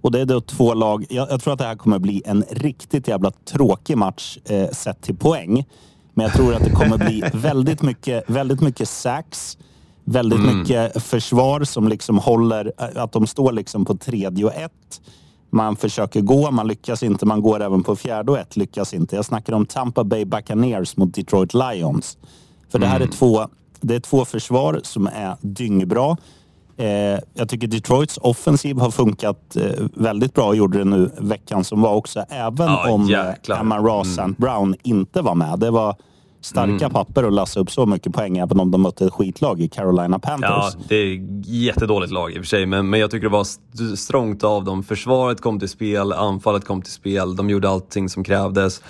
Och 0.01 0.12
det 0.12 0.21
är 0.21 0.25
då 0.25 0.41
två 0.41 0.74
lag. 0.74 1.05
Jag, 1.09 1.31
jag, 1.31 1.41
tror 1.41 1.53
att 1.53 1.59
det 1.59 1.65
här 1.65 1.75
kommer 1.75 2.00
bli 2.00 2.21
en 2.25 2.43
riktigt 2.50 3.07
jävla 3.07 3.31
tråkig 3.31 3.97
match 3.97 4.38
eh, 4.45 4.69
sett 4.69 5.01
till 5.01 5.15
poäng. 5.15 5.65
Men 6.13 6.24
jag 6.24 6.33
tror 6.33 6.53
att 6.53 6.63
det 6.63 6.71
kommer 6.71 6.97
bli 6.97 7.24
väldigt 7.33 7.81
mycket, 7.81 8.24
väldigt 8.27 8.62
mycket 8.62 8.89
sax. 8.89 9.57
Väldigt 10.03 10.39
mm. 10.39 10.59
mycket 10.59 11.03
försvar 11.03 11.63
som 11.63 11.88
liksom 11.88 12.17
håller, 12.17 12.71
eh, 12.77 13.03
att 13.03 13.12
de 13.12 13.27
står 13.27 13.51
liksom 13.51 13.85
på 13.85 13.97
tredje 13.97 14.45
och 14.45 14.53
ett. 14.53 15.01
Man 15.50 15.75
försöker 15.75 16.21
gå, 16.21 16.51
man 16.51 16.67
lyckas 16.67 17.03
inte. 17.03 17.25
Man 17.25 17.41
går 17.41 17.63
även 17.63 17.83
på 17.83 17.95
fjärde 17.95 18.31
och 18.31 18.38
ett, 18.38 18.57
lyckas 18.57 18.93
inte. 18.93 19.15
Jag 19.15 19.25
snackar 19.25 19.53
om 19.53 19.65
Tampa 19.65 20.03
Bay 20.03 20.25
Buccaneers 20.25 20.97
mot 20.97 21.13
Detroit 21.13 21.53
Lions. 21.53 22.17
För 22.69 22.79
det 22.79 22.88
här 22.88 22.95
är 22.95 23.01
mm. 23.01 23.12
två, 23.12 23.48
det 23.81 23.95
är 23.95 24.00
två 24.00 24.25
försvar 24.25 24.79
som 24.84 25.07
är 25.07 25.36
dyngbra. 25.41 26.17
Eh, 26.77 27.19
jag 27.34 27.50
tycker 27.50 27.67
Detroits 27.67 28.19
offensiv 28.22 28.77
har 28.77 28.91
funkat 28.91 29.55
eh, 29.55 29.86
väldigt 29.93 30.34
bra 30.34 30.48
och 30.48 30.55
gjorde 30.55 30.77
det 30.77 30.84
nu 30.84 31.12
veckan 31.17 31.63
som 31.63 31.81
var 31.81 31.93
också. 31.93 32.19
Även 32.29 32.67
ja, 32.67 32.91
om 32.91 33.13
eh, 33.50 33.60
Emma 33.60 33.77
Ross 33.77 34.17
mm. 34.17 34.36
Brown 34.38 34.75
inte 34.84 35.22
var 35.22 35.36
med. 35.36 35.60
Det 35.60 35.72
var 35.72 35.95
starka 36.41 36.86
mm. 36.86 36.91
papper 36.91 37.24
att 37.24 37.34
lassa 37.34 37.60
upp 37.60 37.72
så 37.72 37.86
mycket 37.86 38.13
poäng 38.13 38.38
även 38.38 38.60
om 38.60 38.72
de 38.72 38.81
mötte 38.81 39.05
ett 39.05 39.13
skitlag 39.13 39.62
i 39.62 39.67
Carolina 39.67 40.19
Panthers. 40.19 40.50
Ja, 40.50 40.72
det 40.88 40.95
är 40.95 41.27
jättedåligt 41.45 42.12
lag 42.12 42.31
i 42.31 42.34
och 42.34 42.38
för 42.38 42.48
sig, 42.48 42.65
men, 42.65 42.89
men 42.89 43.00
jag 43.00 43.12
tycker 43.12 43.27
det 43.27 43.34
var 43.34 43.95
strångt 43.95 44.43
av 44.43 44.63
dem. 44.63 44.84
Försvaret 44.84 45.41
kom 45.41 45.60
till 45.60 45.69
spel, 45.69 46.13
anfallet 46.13 46.65
kom 46.65 46.81
till 46.81 46.93
spel, 46.93 47.36
de 47.36 47.50
gjorde 47.50 47.69
allting 47.69 48.10
som 48.10 48.24
krävdes. 48.24 48.81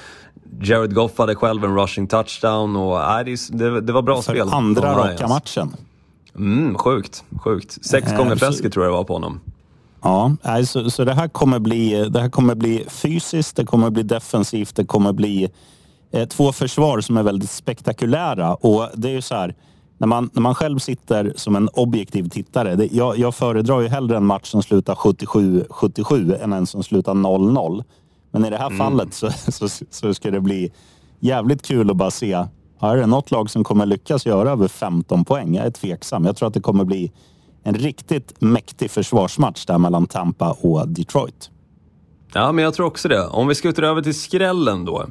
Jared 0.61 0.93
Goff 0.93 1.17
hade 1.17 1.35
själv 1.35 1.63
en 1.63 1.75
rushing 1.75 2.07
touchdown 2.07 2.75
och 2.75 3.01
äh, 3.01 3.25
det, 3.49 3.81
det 3.81 3.93
var 3.93 4.01
bra 4.01 4.21
För 4.21 4.33
spel. 4.33 4.49
andra 4.51 4.93
raka 4.95 5.27
matchen. 5.27 5.75
Mm, 6.35 6.75
sjukt, 6.75 7.23
sjukt. 7.43 7.85
Sex 7.85 8.11
äh, 8.11 8.17
gånger 8.17 8.35
fläsket 8.35 8.73
tror 8.73 8.85
jag 8.85 8.93
det 8.93 8.97
var 8.97 9.03
på 9.03 9.13
honom. 9.13 9.39
Ja, 10.01 10.35
så, 10.65 10.89
så 10.89 11.03
det, 11.03 11.13
här 11.13 11.27
kommer 11.27 11.59
bli, 11.59 12.09
det 12.09 12.21
här 12.21 12.29
kommer 12.29 12.55
bli 12.55 12.85
fysiskt, 12.87 13.55
det 13.55 13.65
kommer 13.65 13.89
bli 13.89 14.03
defensivt, 14.03 14.75
det 14.75 14.85
kommer 14.85 15.13
bli 15.13 15.49
eh, 16.11 16.27
två 16.27 16.51
försvar 16.51 17.01
som 17.01 17.17
är 17.17 17.23
väldigt 17.23 17.49
spektakulära. 17.49 18.53
Och 18.53 18.89
det 18.93 19.09
är 19.09 19.13
ju 19.13 19.21
så 19.21 19.35
här, 19.35 19.55
när 19.97 20.07
man, 20.07 20.29
när 20.33 20.41
man 20.41 20.55
själv 20.55 20.79
sitter 20.79 21.33
som 21.35 21.55
en 21.55 21.69
objektiv 21.73 22.29
tittare. 22.29 22.75
Det, 22.75 22.85
jag, 22.91 23.17
jag 23.17 23.35
föredrar 23.35 23.81
ju 23.81 23.87
hellre 23.87 24.17
en 24.17 24.25
match 24.25 24.49
som 24.49 24.63
slutar 24.63 24.95
77-77 24.95 26.43
än 26.43 26.53
en 26.53 26.65
som 26.65 26.83
slutar 26.83 27.13
0-0. 27.13 27.83
Men 28.35 28.45
i 28.45 28.49
det 28.49 28.57
här 28.57 28.67
mm. 28.67 28.77
fallet 28.77 29.13
så, 29.13 29.29
så, 29.47 29.69
så 29.89 30.13
ska 30.13 30.31
det 30.31 30.41
bli 30.41 30.71
jävligt 31.19 31.61
kul 31.61 31.89
att 31.89 31.97
bara 31.97 32.11
se. 32.11 32.45
Är 32.79 32.97
det 32.97 33.05
något 33.05 33.31
lag 33.31 33.49
som 33.49 33.63
kommer 33.63 33.85
lyckas 33.85 34.25
göra 34.25 34.51
över 34.51 34.67
15 34.67 35.25
poäng? 35.25 35.55
Jag 35.55 35.65
är 35.65 35.71
tveksam. 35.71 36.25
Jag 36.25 36.37
tror 36.37 36.47
att 36.47 36.53
det 36.53 36.61
kommer 36.61 36.85
bli 36.85 37.11
en 37.63 37.75
riktigt 37.75 38.41
mäktig 38.41 38.91
försvarsmatch 38.91 39.65
där 39.65 39.77
mellan 39.77 40.07
Tampa 40.07 40.51
och 40.51 40.87
Detroit. 40.87 41.49
Ja, 42.33 42.51
men 42.51 42.63
jag 42.63 42.73
tror 42.73 42.85
också 42.85 43.07
det. 43.07 43.27
Om 43.27 43.47
vi 43.47 43.55
skuttar 43.55 43.83
över 43.83 44.01
till 44.01 44.19
skrällen 44.19 44.85
då. 44.85 45.05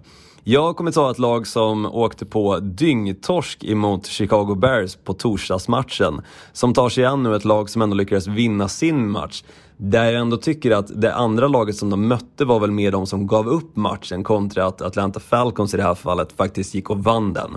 Jag 0.46 0.76
kommer 0.76 0.92
ta 0.92 1.10
ett 1.10 1.18
lag 1.18 1.46
som 1.46 1.86
åkte 1.86 2.26
på 2.26 2.58
dyngtorsk 2.58 3.64
emot 3.64 4.06
Chicago 4.06 4.54
Bears 4.54 4.96
på 4.96 5.14
torsdagsmatchen. 5.14 6.22
Som 6.52 6.74
tar 6.74 6.88
sig 6.88 7.04
an 7.04 7.22
nu 7.22 7.36
ett 7.36 7.44
lag 7.44 7.70
som 7.70 7.82
ändå 7.82 7.96
lyckades 7.96 8.26
vinna 8.26 8.68
sin 8.68 9.10
match. 9.10 9.42
Där 9.76 10.04
jag 10.04 10.20
ändå 10.20 10.36
tycker 10.36 10.70
att 10.70 11.00
det 11.00 11.14
andra 11.14 11.48
laget 11.48 11.76
som 11.76 11.90
de 11.90 12.08
mötte 12.08 12.44
var 12.44 12.60
väl 12.60 12.70
mer 12.70 12.90
de 12.92 13.06
som 13.06 13.26
gav 13.26 13.48
upp 13.48 13.76
matchen 13.76 14.24
kontra 14.24 14.66
att 14.66 14.82
Atlanta 14.82 15.20
Falcons 15.20 15.74
i 15.74 15.76
det 15.76 15.82
här 15.82 15.94
fallet 15.94 16.32
faktiskt 16.32 16.74
gick 16.74 16.90
och 16.90 17.04
vann 17.04 17.32
den. 17.32 17.50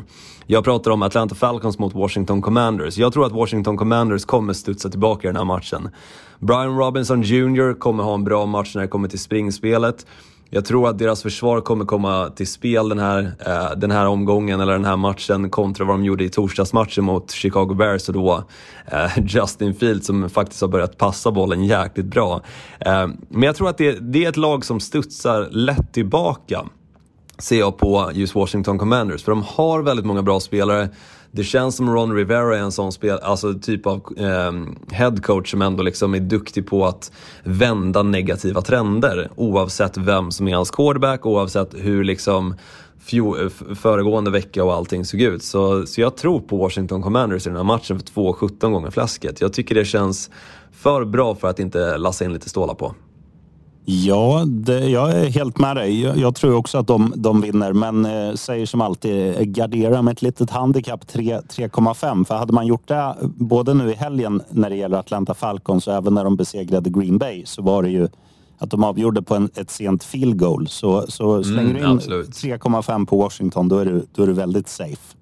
Jag 0.46 0.64
pratar 0.64 0.92
om 0.92 1.02
Atlanta 1.02 1.36
Falcons 1.36 1.80
mot 1.80 1.94
Washington 1.94 2.42
Commanders. 2.42 2.98
Jag 2.98 3.14
tror 3.14 3.26
att 3.26 3.32
Washington 3.32 3.78
Commanders 3.78 4.26
kommer 4.26 4.54
studsa 4.54 4.90
tillbaka 4.90 5.28
i 5.28 5.30
den 5.30 5.36
här 5.38 5.46
matchen. 5.46 5.90
Brian 6.40 6.78
Robinson 6.78 7.22
Jr 7.22 7.80
kommer 7.80 8.04
ha 8.04 8.14
en 8.14 8.24
bra 8.24 8.46
match 8.46 8.76
när 8.76 8.82
det 8.82 8.88
kommer 8.88 9.08
till 9.08 9.20
springspelet. 9.20 10.06
Jag 10.50 10.66
tror 10.66 10.90
att 10.90 10.98
deras 10.98 11.24
försvar 11.24 11.62
kommer 11.62 11.86
komma 11.86 12.30
till 12.30 12.48
spel 12.48 12.90
den 12.90 13.00
här, 13.00 13.32
eh, 13.46 13.78
den 13.78 13.92
här 13.92 14.08
omgången 14.08 14.60
eller 14.60 14.74
den 14.74 14.86
här 14.86 14.98
matchen 14.98 15.50
kontra 15.50 15.86
vad 15.86 15.96
de 15.96 16.06
gjorde 16.06 16.24
i 16.24 16.30
torsdagsmatchen 16.30 17.04
mot 17.04 17.32
Chicago 17.32 17.74
Bears 17.74 18.08
och 18.08 18.14
då 18.14 18.44
eh, 18.86 19.12
Justin 19.26 19.74
Field 19.74 20.04
som 20.04 20.30
faktiskt 20.30 20.62
har 20.62 20.68
börjat 20.68 20.98
passa 20.98 21.32
bollen 21.32 21.64
jäkligt 21.64 22.06
bra. 22.06 22.42
Eh, 22.80 23.08
men 23.30 23.44
jag 23.44 23.56
tror 23.56 23.70
att 23.70 23.78
det, 23.78 23.92
det 23.92 24.26
är 24.26 24.30
ett 24.30 24.38
lag 24.38 24.66
som 24.66 24.80
studsar 24.80 25.48
lätt 25.52 25.94
tillbaka 25.94 26.66
ser 27.40 27.60
jag 27.60 27.78
på 27.78 28.12
just 28.14 28.36
Washington 28.36 28.78
Commanders. 28.78 29.24
För 29.24 29.32
de 29.32 29.44
har 29.48 29.82
väldigt 29.82 30.06
många 30.06 30.22
bra 30.22 30.40
spelare. 30.40 30.90
Det 31.32 31.44
känns 31.44 31.76
som 31.76 31.94
Ron 31.94 32.16
Rivera 32.16 32.58
är 32.58 32.62
en 32.62 32.72
sån 32.72 32.92
spel, 32.92 33.20
alltså 33.24 33.54
typ 33.54 33.86
av 33.86 34.02
eh, 34.18 34.52
headcoach 34.96 35.52
som 35.52 35.62
ändå 35.62 35.84
liksom 35.84 36.16
är 36.16 36.20
duktig 36.20 36.68
på 36.68 36.86
att 36.86 37.12
vända 37.44 38.04
negativa 38.04 38.62
trender. 38.62 39.30
Oavsett 39.36 39.98
vem 39.98 40.32
som 40.32 40.48
är 40.48 40.56
hans 40.56 40.72
quarterback, 40.72 41.26
oavsett 41.26 41.74
hur 41.74 42.04
liksom 42.04 42.56
föregående 43.76 44.32
vecka 44.32 44.64
och 44.64 44.74
allting 44.74 45.06
såg 45.06 45.22
ut. 45.22 45.44
Så, 45.44 45.86
så 45.86 46.02
jag 46.02 46.18
tror 46.18 46.40
på 46.40 46.58
Washington 46.58 47.02
Commanders 47.02 47.48
i 47.48 47.50
den 47.50 47.58
här 47.58 47.64
matchen 47.64 48.00
för 48.00 48.06
2-17 48.06 48.72
gånger 48.72 48.92
fläsket. 48.92 49.42
Jag 49.42 49.54
tycker 49.54 49.76
det 49.76 49.86
känns 49.86 50.30
för 50.72 51.06
bra 51.06 51.36
för 51.36 51.48
att 51.48 51.60
inte 51.60 51.98
lassa 51.98 52.26
in 52.26 52.34
lite 52.34 52.50
stålar 52.50 52.74
på. 52.74 52.96
Ja, 53.90 54.44
det, 54.48 54.90
jag 54.90 55.12
är 55.12 55.30
helt 55.30 55.60
med 55.60 55.76
dig. 55.76 56.02
Jag, 56.02 56.18
jag 56.18 56.36
tror 56.36 56.56
också 56.56 56.78
att 56.78 56.88
de, 56.88 57.14
de 57.16 57.42
vinner, 57.42 57.74
men 57.74 58.06
eh, 58.06 58.34
säger 58.34 58.66
som 58.66 58.82
alltid, 58.82 59.36
eh, 59.36 59.42
gardera 59.42 60.02
med 60.02 60.12
ett 60.12 60.22
litet 60.22 60.50
handikapp 60.50 61.06
3,5. 61.06 62.26
För 62.26 62.36
hade 62.36 62.54
man 62.54 62.68
gjort 62.68 62.88
det 62.88 63.16
både 63.22 63.74
nu 63.74 63.92
i 63.92 63.94
helgen 63.94 64.42
när 64.50 64.70
det 64.70 64.76
gäller 64.76 64.98
Atlanta 64.98 65.34
Falcons 65.34 65.88
och 65.88 65.94
även 65.94 66.14
när 66.14 66.24
de 66.24 66.36
besegrade 66.36 66.90
Green 66.90 67.18
Bay 67.18 67.46
så 67.46 67.62
var 67.62 67.84
det 67.84 67.90
ju 67.90 68.08
att 68.58 68.72
de 68.72 68.84
avgjorde 68.84 69.22
på 69.22 69.36
en, 69.36 69.50
ett 69.56 69.72
sent 69.72 70.04
field 70.04 70.40
goal. 70.40 70.68
Så, 70.68 71.06
så 71.08 71.32
mm, 71.32 71.44
slänger 71.44 71.74
du 71.74 71.80
in 71.80 72.00
3,5 72.00 73.06
på 73.06 73.18
Washington, 73.18 73.68
då 73.68 73.78
är, 73.78 73.86
du, 73.86 74.06
då 74.16 74.24
är 74.24 74.28
du 74.28 74.34
väldigt 74.34 74.68
safe. 74.68 75.18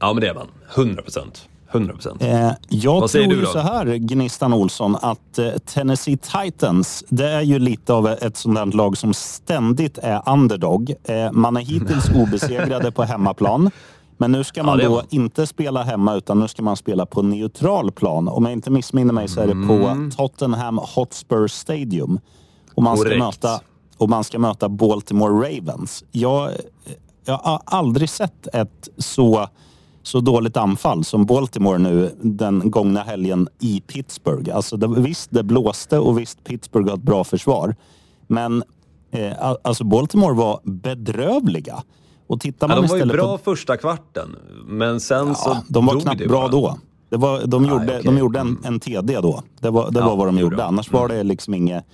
Ja, 0.00 0.12
men 0.12 0.20
det 0.20 0.28
är 0.28 0.34
man. 0.34 0.48
100 0.74 1.02
procent. 1.02 1.48
100%. 1.72 2.16
Eh, 2.20 2.52
jag 2.68 3.00
Vad 3.00 3.10
tror 3.10 3.24
ju 3.24 3.46
så 3.46 3.58
här, 3.58 3.86
Gnistan 3.96 4.52
Olsson, 4.52 4.96
att 5.02 5.38
eh, 5.38 5.50
Tennessee 5.50 6.16
Titans, 6.16 7.04
det 7.08 7.28
är 7.28 7.40
ju 7.40 7.58
lite 7.58 7.92
av 7.92 8.06
ett 8.06 8.36
sånt 8.36 8.56
där 8.56 8.66
lag 8.66 8.96
som 8.96 9.14
ständigt 9.14 9.98
är 9.98 10.22
underdog. 10.26 10.94
Eh, 11.04 11.32
man 11.32 11.56
är 11.56 11.60
hittills 11.60 12.10
obesegrade 12.14 12.92
på 12.92 13.02
hemmaplan. 13.02 13.70
Men 14.18 14.32
nu 14.32 14.44
ska 14.44 14.62
man 14.62 14.78
ja, 14.78 14.88
då 14.88 15.02
inte 15.10 15.46
spela 15.46 15.82
hemma 15.82 16.14
utan 16.14 16.40
nu 16.40 16.48
ska 16.48 16.62
man 16.62 16.76
spela 16.76 17.06
på 17.06 17.22
neutral 17.22 17.92
plan. 17.92 18.28
Om 18.28 18.44
jag 18.44 18.52
inte 18.52 18.70
missminner 18.70 19.12
mig 19.12 19.28
så 19.28 19.40
är 19.40 19.46
det 19.46 19.66
på 19.66 19.72
mm. 19.72 20.10
Tottenham 20.10 20.78
Hotspur 20.78 21.48
Stadium. 21.48 22.20
Och 22.74 22.82
man, 22.82 22.96
ska 22.96 23.08
möta, 23.08 23.60
och 23.96 24.08
man 24.08 24.24
ska 24.24 24.38
möta 24.38 24.68
Baltimore 24.68 25.48
Ravens. 25.48 26.04
Jag, 26.12 26.50
jag 27.24 27.38
har 27.38 27.60
aldrig 27.64 28.10
sett 28.10 28.46
ett 28.54 28.88
så 28.98 29.48
så 30.06 30.20
dåligt 30.20 30.56
anfall 30.56 31.04
som 31.04 31.26
Baltimore 31.26 31.78
nu 31.78 32.14
den 32.22 32.70
gångna 32.70 33.02
helgen 33.02 33.48
i 33.60 33.82
Pittsburgh. 33.86 34.56
Alltså 34.56 34.76
det, 34.76 34.88
visst, 34.88 35.30
det 35.30 35.42
blåste 35.42 35.98
och 35.98 36.18
visst, 36.18 36.44
Pittsburgh 36.44 36.88
har 36.88 36.96
ett 36.96 37.02
bra 37.02 37.24
försvar. 37.24 37.76
Men 38.26 38.62
eh, 39.10 39.32
alltså 39.62 39.84
Baltimore 39.84 40.34
var 40.34 40.60
bedrövliga. 40.64 41.82
Och 42.26 42.40
tittar 42.40 42.68
man 42.68 42.76
ja, 42.76 42.82
de 42.82 42.88
var 42.88 42.96
ju 42.96 43.06
bra 43.06 43.38
på... 43.38 43.44
första 43.44 43.76
kvarten, 43.76 44.36
men 44.66 45.00
sen 45.00 45.28
ja, 45.28 45.34
så 45.34 45.56
De 45.68 45.86
var 45.86 46.00
knappt 46.00 46.28
bra 46.28 46.48
då. 46.48 46.78
Det 47.08 47.16
var, 47.16 47.46
de, 47.46 47.64
gjorde, 47.64 47.84
okay. 47.84 48.02
de 48.02 48.18
gjorde 48.18 48.40
en, 48.40 48.58
en 48.64 48.80
TD 48.80 49.20
då. 49.20 49.42
Det 49.60 49.70
var, 49.70 49.90
det 49.90 49.98
ja, 49.98 50.08
var 50.08 50.16
vad 50.16 50.28
de 50.28 50.38
gjorde. 50.38 50.64
Annars 50.64 50.88
mm. 50.90 51.00
var 51.00 51.08
det 51.08 51.22
liksom 51.22 51.54
inget 51.54 51.84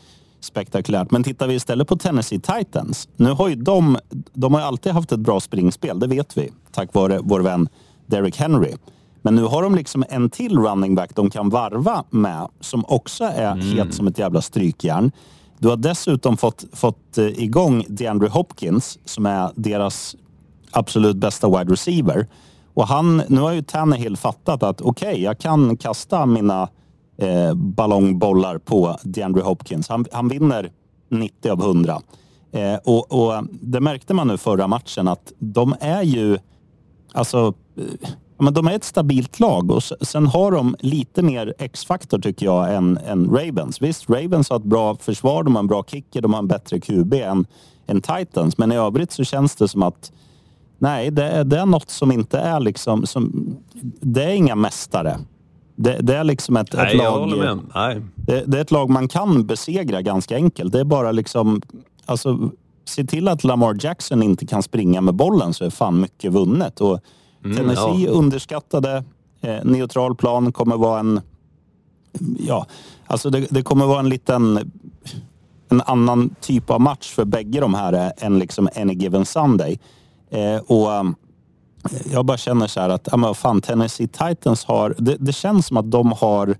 spektakulärt. 0.40 1.10
Men 1.10 1.24
tittar 1.24 1.46
vi 1.46 1.54
istället 1.54 1.88
på 1.88 1.96
Tennessee 1.96 2.40
Titans. 2.40 3.08
Nu 3.16 3.30
har 3.30 3.48
ju 3.48 3.54
de, 3.54 3.98
de 4.32 4.54
har 4.54 4.60
alltid 4.60 4.92
haft 4.92 5.12
ett 5.12 5.20
bra 5.20 5.40
springspel, 5.40 5.98
det 5.98 6.06
vet 6.06 6.36
vi. 6.36 6.52
Tack 6.72 6.94
vare 6.94 7.20
vår 7.22 7.40
vän 7.40 7.68
Derrick 8.06 8.36
Henry. 8.36 8.74
Men 9.22 9.34
nu 9.34 9.42
har 9.42 9.62
de 9.62 9.74
liksom 9.74 10.04
en 10.08 10.30
till 10.30 10.58
running 10.58 10.94
back 10.94 11.14
de 11.14 11.30
kan 11.30 11.48
varva 11.48 12.04
med 12.10 12.48
som 12.60 12.84
också 12.88 13.24
är 13.24 13.52
mm. 13.52 13.78
het 13.78 13.94
som 13.94 14.06
ett 14.06 14.18
jävla 14.18 14.42
strykjärn. 14.42 15.12
Du 15.58 15.68
har 15.68 15.76
dessutom 15.76 16.36
fått, 16.36 16.64
fått 16.72 17.18
eh, 17.18 17.26
igång 17.26 17.84
DeAndre 17.88 18.28
Hopkins 18.28 18.98
som 19.04 19.26
är 19.26 19.50
deras 19.54 20.16
absolut 20.70 21.16
bästa 21.16 21.48
wide 21.58 21.72
receiver. 21.72 22.26
Och 22.74 22.86
han, 22.86 23.22
nu 23.28 23.40
har 23.40 23.52
ju 23.52 23.62
Tannehill 23.62 24.16
fattat 24.16 24.62
att 24.62 24.80
okej, 24.80 25.08
okay, 25.10 25.22
jag 25.22 25.38
kan 25.38 25.76
kasta 25.76 26.26
mina 26.26 26.68
eh, 27.18 27.54
ballongbollar 27.54 28.58
på 28.58 28.96
DeAndre 29.02 29.42
Hopkins. 29.42 29.88
Han, 29.88 30.04
han 30.12 30.28
vinner 30.28 30.70
90 31.10 31.50
av 31.50 31.60
100. 31.60 32.00
Eh, 32.52 32.74
och, 32.84 33.12
och, 33.12 33.44
det 33.50 33.80
märkte 33.80 34.14
man 34.14 34.28
nu 34.28 34.38
förra 34.38 34.66
matchen 34.66 35.08
att 35.08 35.32
de 35.38 35.74
är 35.80 36.02
ju 36.02 36.38
Alltså, 37.14 37.54
men 38.38 38.54
de 38.54 38.66
är 38.66 38.72
ett 38.72 38.84
stabilt 38.84 39.40
lag 39.40 39.70
och 39.70 39.82
sen 39.82 40.26
har 40.26 40.52
de 40.52 40.76
lite 40.78 41.22
mer 41.22 41.54
X-faktor 41.58 42.18
tycker 42.18 42.46
jag 42.46 42.74
än, 42.74 42.98
än 43.06 43.30
Ravens. 43.30 43.82
Visst, 43.82 44.10
Ravens 44.10 44.50
har 44.50 44.56
ett 44.56 44.64
bra 44.64 44.96
försvar, 44.96 45.42
de 45.42 45.54
har 45.54 45.60
en 45.60 45.66
bra 45.66 45.84
kicker, 45.84 46.20
de 46.20 46.32
har 46.32 46.38
en 46.40 46.48
bättre 46.48 46.80
QB 46.80 47.14
än, 47.14 47.46
än 47.86 48.00
Titans. 48.00 48.58
Men 48.58 48.72
i 48.72 48.76
övrigt 48.76 49.12
så 49.12 49.24
känns 49.24 49.56
det 49.56 49.68
som 49.68 49.82
att 49.82 50.12
nej, 50.78 51.10
det 51.10 51.24
är, 51.24 51.44
det 51.44 51.58
är 51.58 51.66
något 51.66 51.90
som 51.90 52.12
inte 52.12 52.38
är 52.38 52.60
liksom... 52.60 53.06
Som, 53.06 53.56
det 54.00 54.24
är 54.24 54.34
inga 54.34 54.54
mästare. 54.54 55.18
Det, 55.76 55.98
det 56.00 56.16
är 56.16 56.24
liksom 56.24 56.56
ett, 56.56 56.72
nej, 56.72 56.86
ett 56.86 56.96
lag... 56.96 57.30
Det, 58.14 58.44
det, 58.46 58.58
är 58.58 58.62
ett 58.62 58.70
lag 58.70 58.90
man 58.90 59.08
kan 59.08 59.46
besegra 59.46 60.02
ganska 60.02 60.34
enkelt. 60.34 60.72
Det 60.72 60.80
är 60.80 60.84
bara 60.84 61.12
liksom... 61.12 61.62
Alltså, 62.06 62.50
se 62.84 63.04
till 63.04 63.28
att 63.28 63.44
Lamar 63.44 63.76
Jackson 63.80 64.22
inte 64.22 64.46
kan 64.46 64.62
springa 64.62 65.00
med 65.00 65.14
bollen 65.14 65.54
så 65.54 65.64
är 65.64 65.70
fan 65.70 66.00
mycket 66.00 66.32
vunnet. 66.32 66.80
Och 66.80 67.00
Tennessee 67.42 68.04
ja. 68.04 68.10
underskattade. 68.10 69.04
Eh, 69.40 69.64
neutral 69.64 70.14
plan 70.14 70.52
kommer 70.52 70.76
vara 70.76 71.00
en... 71.00 71.20
Ja, 72.38 72.66
alltså 73.06 73.30
det, 73.30 73.46
det, 73.50 73.62
kommer 73.62 73.86
vara 73.86 74.00
en 74.00 74.08
liten... 74.08 74.72
En 75.68 75.80
annan 75.80 76.34
typ 76.40 76.70
av 76.70 76.80
match 76.80 77.12
för 77.12 77.24
bägge 77.24 77.60
de 77.60 77.74
här 77.74 77.92
eh, 77.92 78.26
än 78.26 78.38
liksom 78.38 78.68
any 78.76 78.94
given 78.94 79.24
Sunday. 79.24 79.78
Eh, 80.30 80.56
och 80.56 80.92
eh, 80.92 81.04
jag 82.12 82.24
bara 82.24 82.36
känner 82.36 82.66
så 82.66 82.80
här 82.80 82.88
att, 82.88 83.08
ja 83.10 83.16
men 83.16 83.34
fan, 83.34 83.60
Tennessee 83.60 84.08
Titans 84.08 84.64
har... 84.64 84.94
Det, 84.98 85.16
det 85.20 85.32
känns 85.32 85.66
som 85.66 85.76
att 85.76 85.90
de 85.90 86.12
har 86.12 86.56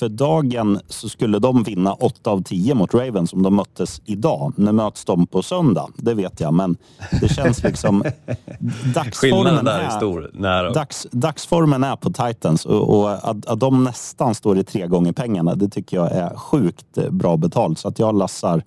för 0.00 0.08
dagen 0.08 0.80
så 0.88 1.08
skulle 1.08 1.38
de 1.38 1.62
vinna 1.62 1.92
8 1.92 2.30
av 2.30 2.42
10 2.42 2.74
mot 2.74 2.94
Ravens 2.94 3.32
om 3.32 3.42
de 3.42 3.56
möttes 3.56 4.02
idag. 4.04 4.52
Nu 4.56 4.72
möts 4.72 5.04
de 5.04 5.26
på 5.26 5.42
söndag, 5.42 5.88
det 5.96 6.14
vet 6.14 6.40
jag, 6.40 6.54
men 6.54 6.76
det 7.20 7.28
känns 7.28 7.62
liksom... 7.62 8.04
dagsformen, 8.94 9.64
där 9.64 9.78
är, 9.78 9.88
stor. 9.88 10.30
Nära. 10.34 10.72
Dags, 10.72 11.06
dagsformen 11.10 11.84
är 11.84 11.96
på 11.96 12.10
Titans 12.10 12.66
och, 12.66 12.98
och 12.98 13.30
att, 13.30 13.46
att 13.46 13.60
de 13.60 13.84
nästan 13.84 14.34
står 14.34 14.58
i 14.58 14.64
tre 14.64 14.86
gånger 14.86 15.12
pengarna, 15.12 15.54
det 15.54 15.68
tycker 15.68 15.96
jag 15.96 16.12
är 16.12 16.36
sjukt 16.36 16.98
bra 17.10 17.36
betalt. 17.36 17.78
Så 17.78 17.88
att 17.88 17.98
jag 17.98 18.18
lassar, 18.18 18.62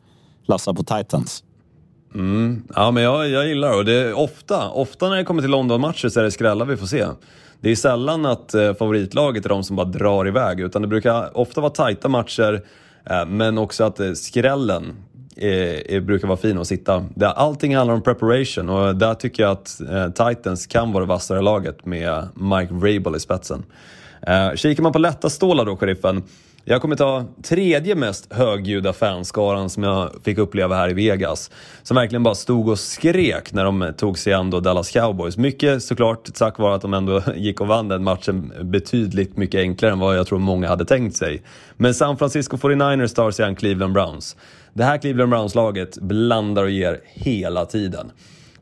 lassar 0.46 0.74
på 0.74 0.84
Titans. 0.84 1.44
Mm. 2.16 2.64
Ja, 2.76 2.92
men 2.92 3.04
jag, 3.04 3.30
jag 3.30 3.48
gillar 3.48 3.70
det. 3.70 3.76
Och 3.76 3.86
det 3.86 3.94
är 3.94 4.14
ofta, 4.14 4.70
ofta 4.70 5.10
när 5.10 5.16
det 5.16 5.24
kommer 5.24 5.42
till 5.42 5.52
London-matcher 5.52 6.10
så 6.10 6.20
är 6.20 6.24
det 6.24 6.32
skrällar 6.32 6.66
vi 6.66 6.78
får 6.78 6.88
se. 6.88 7.06
Det 7.64 7.72
är 7.72 7.76
sällan 7.76 8.26
att 8.26 8.54
eh, 8.54 8.74
favoritlaget 8.74 9.46
är 9.46 9.50
de 9.50 9.64
som 9.64 9.76
bara 9.76 9.88
drar 9.88 10.28
iväg, 10.28 10.60
utan 10.60 10.82
det 10.82 10.88
brukar 10.88 11.38
ofta 11.38 11.62
vara 11.62 11.72
tajta 11.72 12.10
matcher, 12.10 12.62
eh, 13.10 13.26
men 13.26 13.58
också 13.58 13.84
att 13.84 14.00
eh, 14.00 14.14
skrällen 14.14 14.94
är, 15.36 15.92
är, 15.92 16.02
brukar 16.02 16.28
vara 16.28 16.38
fin 16.38 16.58
att 16.58 16.68
sitta. 16.68 17.06
Allting 17.22 17.76
handlar 17.76 17.94
om 17.94 18.02
preparation 18.02 18.70
och 18.70 18.96
där 18.96 19.14
tycker 19.14 19.44
jag 19.44 19.52
att 19.52 19.82
Titans 20.16 20.68
kan 20.68 20.92
vara 20.92 21.04
det 21.04 21.10
vassare 21.10 21.42
laget 21.42 21.86
med 21.86 22.28
Mike 22.36 22.74
Vrabel 22.74 23.16
i 23.16 23.20
spetsen. 23.20 23.64
Eh, 24.28 24.54
kikar 24.56 24.84
man 24.84 24.94
på 24.94 25.00
lätta 25.00 25.30
stålar 25.30 25.66
då, 25.66 25.78
sheriffen, 25.78 26.24
jag 26.66 26.82
kommer 26.82 26.96
ta 26.96 27.26
tredje 27.44 27.96
mest 27.96 28.34
högljudda 28.34 28.94
fanskaran 28.94 29.70
som 29.70 29.84
jag 29.84 30.12
fick 30.24 30.38
uppleva 30.38 30.76
här 30.76 30.90
i 30.90 30.94
Vegas. 30.94 31.52
Som 31.84 31.96
verkligen 31.96 32.24
bara 32.24 32.36
stod 32.36 32.70
och 32.70 32.80
skrek 32.80 33.54
när 33.54 33.66
de 33.66 33.94
tog 33.98 34.20
sig 34.20 34.34
an 34.34 34.50
Dallas 34.50 34.92
Cowboys. 34.92 35.38
Mycket 35.38 35.84
såklart 35.84 36.34
tack 36.34 36.60
vare 36.60 36.76
att 36.76 36.82
de 36.82 36.94
ändå 36.94 37.22
gick 37.36 37.62
och 37.62 37.68
vann 37.68 37.88
den 37.88 38.04
matchen 38.04 38.54
betydligt 38.62 39.38
mycket 39.38 39.60
enklare 39.60 39.92
än 39.92 40.00
vad 40.00 40.18
jag 40.18 40.28
tror 40.28 40.40
många 40.40 40.68
hade 40.68 40.86
tänkt 40.86 41.18
sig. 41.18 41.44
Men 41.78 41.94
San 41.94 42.18
Francisco 42.18 42.58
49ers 42.58 43.16
tar 43.16 43.32
sig 43.32 43.46
an 43.46 43.56
Cleveland 43.56 43.94
Browns. 43.94 44.36
Det 44.74 44.84
här 44.84 44.98
Cleveland 44.98 45.30
Browns-laget 45.30 45.98
blandar 45.98 46.64
och 46.64 46.72
ger 46.72 47.02
hela 47.04 47.66
tiden. 47.66 48.12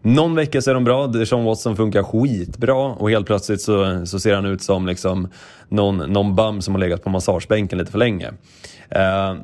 Någon 0.01 0.35
vecka 0.35 0.61
så 0.61 0.69
är 0.69 0.73
de 0.73 0.83
bra, 0.83 1.07
Deshaun 1.07 1.45
Watson 1.45 1.75
funkar 1.75 2.03
skitbra 2.03 2.75
och 2.75 3.09
helt 3.09 3.25
plötsligt 3.25 3.61
så, 3.61 4.05
så 4.05 4.19
ser 4.19 4.35
han 4.35 4.45
ut 4.45 4.61
som 4.61 4.87
liksom 4.87 5.27
någon, 5.69 5.97
någon 5.97 6.35
bum 6.35 6.61
som 6.61 6.73
har 6.73 6.79
legat 6.79 7.03
på 7.03 7.09
massagebänken 7.09 7.79
lite 7.79 7.91
för 7.91 7.99
länge. 7.99 8.31
Eh, 8.89 9.35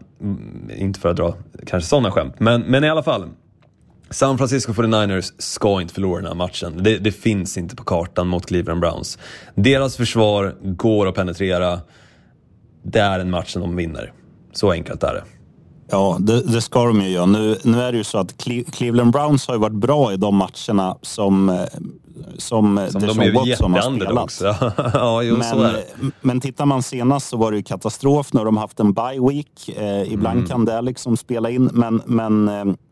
inte 0.78 1.00
för 1.00 1.10
att 1.10 1.18
dra 1.18 1.36
kanske 1.66 1.90
sådana 1.90 2.12
skämt, 2.12 2.40
men, 2.40 2.62
men 2.62 2.84
i 2.84 2.90
alla 2.90 3.04
fall. 3.04 3.30
San 4.10 4.38
Francisco 4.38 4.74
49ers 4.74 5.34
ska 5.38 5.82
inte 5.82 5.94
förlora 5.94 6.18
den 6.18 6.28
här 6.28 6.36
matchen. 6.36 6.84
Det, 6.84 6.98
det, 6.98 7.12
finns 7.12 7.58
inte 7.58 7.76
på 7.76 7.84
kartan 7.84 8.28
mot 8.28 8.46
Cleveland 8.46 8.82
Browns. 8.82 9.20
Deras 9.56 9.98
försvar 9.98 10.56
går 10.62 11.08
att 11.08 11.16
penetrera. 11.16 11.80
Det 12.84 13.00
är 13.00 13.20
en 13.20 13.30
match 13.30 13.50
som 13.50 13.62
de 13.62 13.76
vinner. 13.76 14.14
Så 14.54 14.72
enkelt 14.72 15.04
är 15.04 15.14
det. 15.14 15.24
Ja, 15.90 16.18
det, 16.20 16.42
det, 16.42 16.62
ska 16.62 16.86
de 16.86 17.02
ju 17.02 17.10
göra. 17.10 17.26
Nu, 17.26 17.58
nu 17.64 17.82
är 17.82 17.92
det 17.92 17.98
ju 17.98 18.04
så 18.04 18.18
att 18.18 18.38
Cleveland 18.72 19.12
Browns 19.12 19.48
har 19.48 19.56
ju 19.56 19.60
varit 19.60 19.76
bra 19.76 20.14
i 20.14 20.18
de 20.18 20.36
matcherna 20.36 20.98
som, 21.02 21.50
eh, 21.50 21.66
som, 22.38 22.88
som 22.90 23.02
de 23.02 23.32
Watson 23.32 23.74
har 23.74 23.96
spelat. 23.96 24.42
ja, 24.94 25.24
jo, 25.24 25.38
men, 25.38 25.60
är 25.60 25.74
det. 25.74 25.86
men 26.22 26.42
tittar 26.42 26.66
man 26.66 26.84
senast 26.84 27.30
så 27.30 27.38
var 27.38 27.52
det 27.52 27.58
ju 27.58 27.64
katastrof. 27.64 28.34
Nu 28.34 28.40
har 28.40 28.46
de 28.46 28.58
haft 28.58 28.80
en 28.80 28.94
bye 28.94 29.20
week. 29.30 29.70
Eh, 29.78 30.14
ibland 30.14 30.38
mm. 30.38 30.50
kan 30.50 30.66
det 30.66 30.82
liksom 30.82 31.18
spela 31.18 31.50
in, 31.50 31.70
men, 31.74 32.02
men 32.06 32.48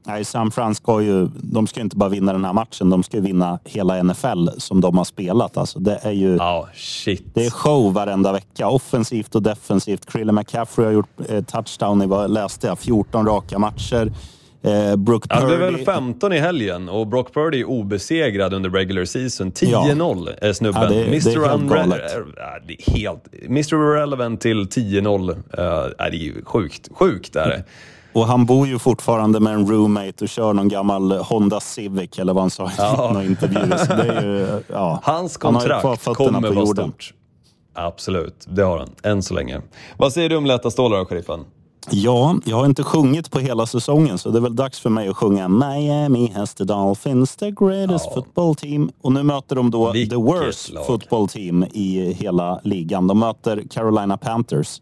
eh, 0.08 0.24
San 0.24 0.52
Fran 0.52 0.76
ska 0.76 1.02
ju, 1.02 1.28
de 1.28 1.68
ska 1.68 1.82
inte 1.82 1.98
bara 1.98 2.10
vinna 2.10 2.34
den 2.34 2.46
här 2.46 2.54
matchen, 2.54 2.90
de 2.90 3.04
ska 3.04 3.20
vinna 3.22 3.60
hela 3.64 4.04
NFL 4.04 4.48
som 4.58 4.82
de 4.82 4.98
har 4.98 5.06
spelat. 5.06 5.58
Alltså, 5.58 5.80
det 5.80 6.00
är 6.02 6.12
ju 6.12 6.38
oh. 6.38 6.66
Det 7.34 7.46
är 7.46 7.50
show 7.50 7.94
varenda 7.94 8.32
vecka, 8.32 8.68
offensivt 8.68 9.36
och 9.36 9.42
defensivt. 9.42 10.06
Krille 10.06 10.32
McCaffrey 10.32 10.86
har 10.86 10.94
gjort 10.94 11.20
eh, 11.30 11.44
touchdown 11.44 12.02
i, 12.02 12.06
vad 12.06 12.32
läste 12.32 12.68
jag, 12.68 12.80
14 12.80 13.26
raka 13.26 13.60
matcher. 13.60 14.12
Eh, 14.66 14.96
Brock 14.96 15.30
Purdy... 15.30 15.42
Ja, 15.42 15.50
det 15.50 15.58
väl 15.58 15.86
15 15.86 16.34
i 16.34 16.40
helgen 16.40 16.90
och 16.90 17.08
Brock 17.08 17.34
Purdy 17.34 17.60
är 17.60 17.66
obesegrad 17.66 18.54
under 18.54 18.70
regular 18.70 19.06
season. 19.06 19.52
10-0 19.52 20.34
är 20.42 20.54
snubben. 20.54 20.82
Ja, 20.82 20.90
det, 20.90 21.04
Mr. 21.08 21.30
Det 21.30 21.36
är 21.36 21.48
helt 21.48 21.72
är 22.68 22.92
helt... 22.92 23.24
Mr. 23.46 23.74
Irrelevant 23.74 24.42
till 24.42 24.64
10-0. 24.64 25.30
Uh, 25.30 25.38
det 25.98 26.04
är 26.04 26.12
ju 26.12 26.46
sjukt. 26.46 26.90
Sjukt 26.92 27.36
är 27.36 27.50
det. 27.50 27.64
Och 28.14 28.28
han 28.28 28.46
bor 28.46 28.68
ju 28.68 28.80
fortfarande 28.80 29.40
med 29.40 29.54
en 29.54 29.68
roommate 29.68 30.24
och 30.24 30.30
kör 30.30 30.54
någon 30.54 30.68
gammal 30.68 31.12
Honda 31.12 31.60
Civic 31.60 32.20
eller 32.20 32.34
vad 32.34 32.44
han 32.44 32.50
sa 32.50 32.68
i 32.68 32.72
ja. 32.78 33.10
någon 33.14 33.26
intervju. 33.26 33.58
Är 33.90 34.22
ju, 34.22 34.64
ja. 34.68 35.00
Hans 35.04 35.38
kontrakt 35.38 36.06
kommer 36.06 36.54
vara 36.54 36.66
stort. 36.66 37.14
Absolut, 37.74 38.46
det 38.48 38.62
har 38.64 38.78
han. 38.78 38.90
Än 39.04 39.24
så 39.24 39.34
länge. 39.34 39.62
Vad 39.98 40.14
säger 40.14 40.30
du 40.30 40.36
om 40.36 40.46
lätta 40.46 40.72
stålar 40.72 40.98
då, 40.98 41.06
sheriffen? 41.06 41.40
Ja, 41.92 42.36
jag 42.46 42.58
har 42.58 42.66
inte 42.66 42.84
sjungit 42.84 43.32
på 43.32 43.40
hela 43.40 43.66
säsongen 43.66 44.18
så 44.18 44.30
det 44.30 44.38
är 44.40 44.42
väl 44.42 44.56
dags 44.56 44.80
för 44.80 44.90
mig 44.90 45.08
att 45.08 45.18
sjunga 45.18 45.48
Miami 45.48 46.32
has 46.36 46.54
the 46.54 46.64
Dolphins, 46.64 47.36
the 47.36 47.52
greatest 47.52 48.06
ja. 48.06 48.14
football 48.14 48.56
team. 48.56 48.92
Och 49.02 49.12
nu 49.12 49.24
möter 49.24 49.56
de 49.56 49.72
då 49.72 49.92
Vilket 49.92 50.10
the 50.10 50.16
worst 50.24 50.74
lag. 50.74 50.86
football 50.86 51.28
team 51.28 51.64
i 51.74 52.14
hela 52.20 52.60
ligan. 52.64 53.08
De 53.08 53.20
möter 53.20 53.64
Carolina 53.70 54.18
Panthers. 54.18 54.82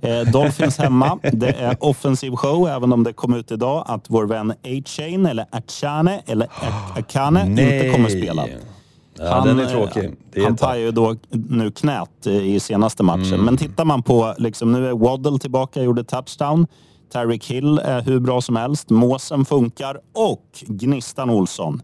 Eh, 0.00 0.20
Dolphins 0.20 0.78
hemma. 0.78 1.18
Det 1.32 1.48
är 1.52 1.84
offensiv 1.84 2.30
show, 2.36 2.68
även 2.68 2.92
om 2.92 3.04
det 3.04 3.12
kom 3.12 3.34
ut 3.34 3.50
idag 3.52 3.84
att 3.86 4.04
vår 4.08 4.24
vän 4.26 4.50
A-Chain, 4.50 5.26
eller 5.26 5.46
Achane, 5.50 6.22
eller 6.26 6.48
Akane 6.96 7.46
inte 7.46 7.90
kommer 7.90 8.08
spela. 8.08 8.46
Ja, 9.18 9.34
han, 9.34 9.46
den 9.46 9.58
är 9.58 9.66
tråkig. 9.66 10.16
Det 10.32 10.40
är 10.40 10.44
han 10.44 10.56
pajar 10.56 10.84
ju 10.84 10.90
då 10.90 11.16
nu 11.30 11.70
knät 11.70 12.26
i 12.26 12.60
senaste 12.60 13.02
matchen. 13.02 13.34
Mm. 13.34 13.44
Men 13.44 13.56
tittar 13.56 13.84
man 13.84 14.02
på, 14.02 14.34
liksom, 14.38 14.72
nu 14.72 14.88
är 14.88 14.92
Waddle 14.92 15.38
tillbaka, 15.38 15.82
gjorde 15.82 16.04
touchdown. 16.04 16.66
Tyreek 17.12 17.46
Hill 17.46 17.78
är 17.78 18.02
hur 18.02 18.20
bra 18.20 18.40
som 18.40 18.56
helst. 18.56 18.90
Måsen 18.90 19.44
funkar 19.44 20.00
och 20.14 20.44
Gnistan 20.66 21.30
Olsson. 21.30 21.82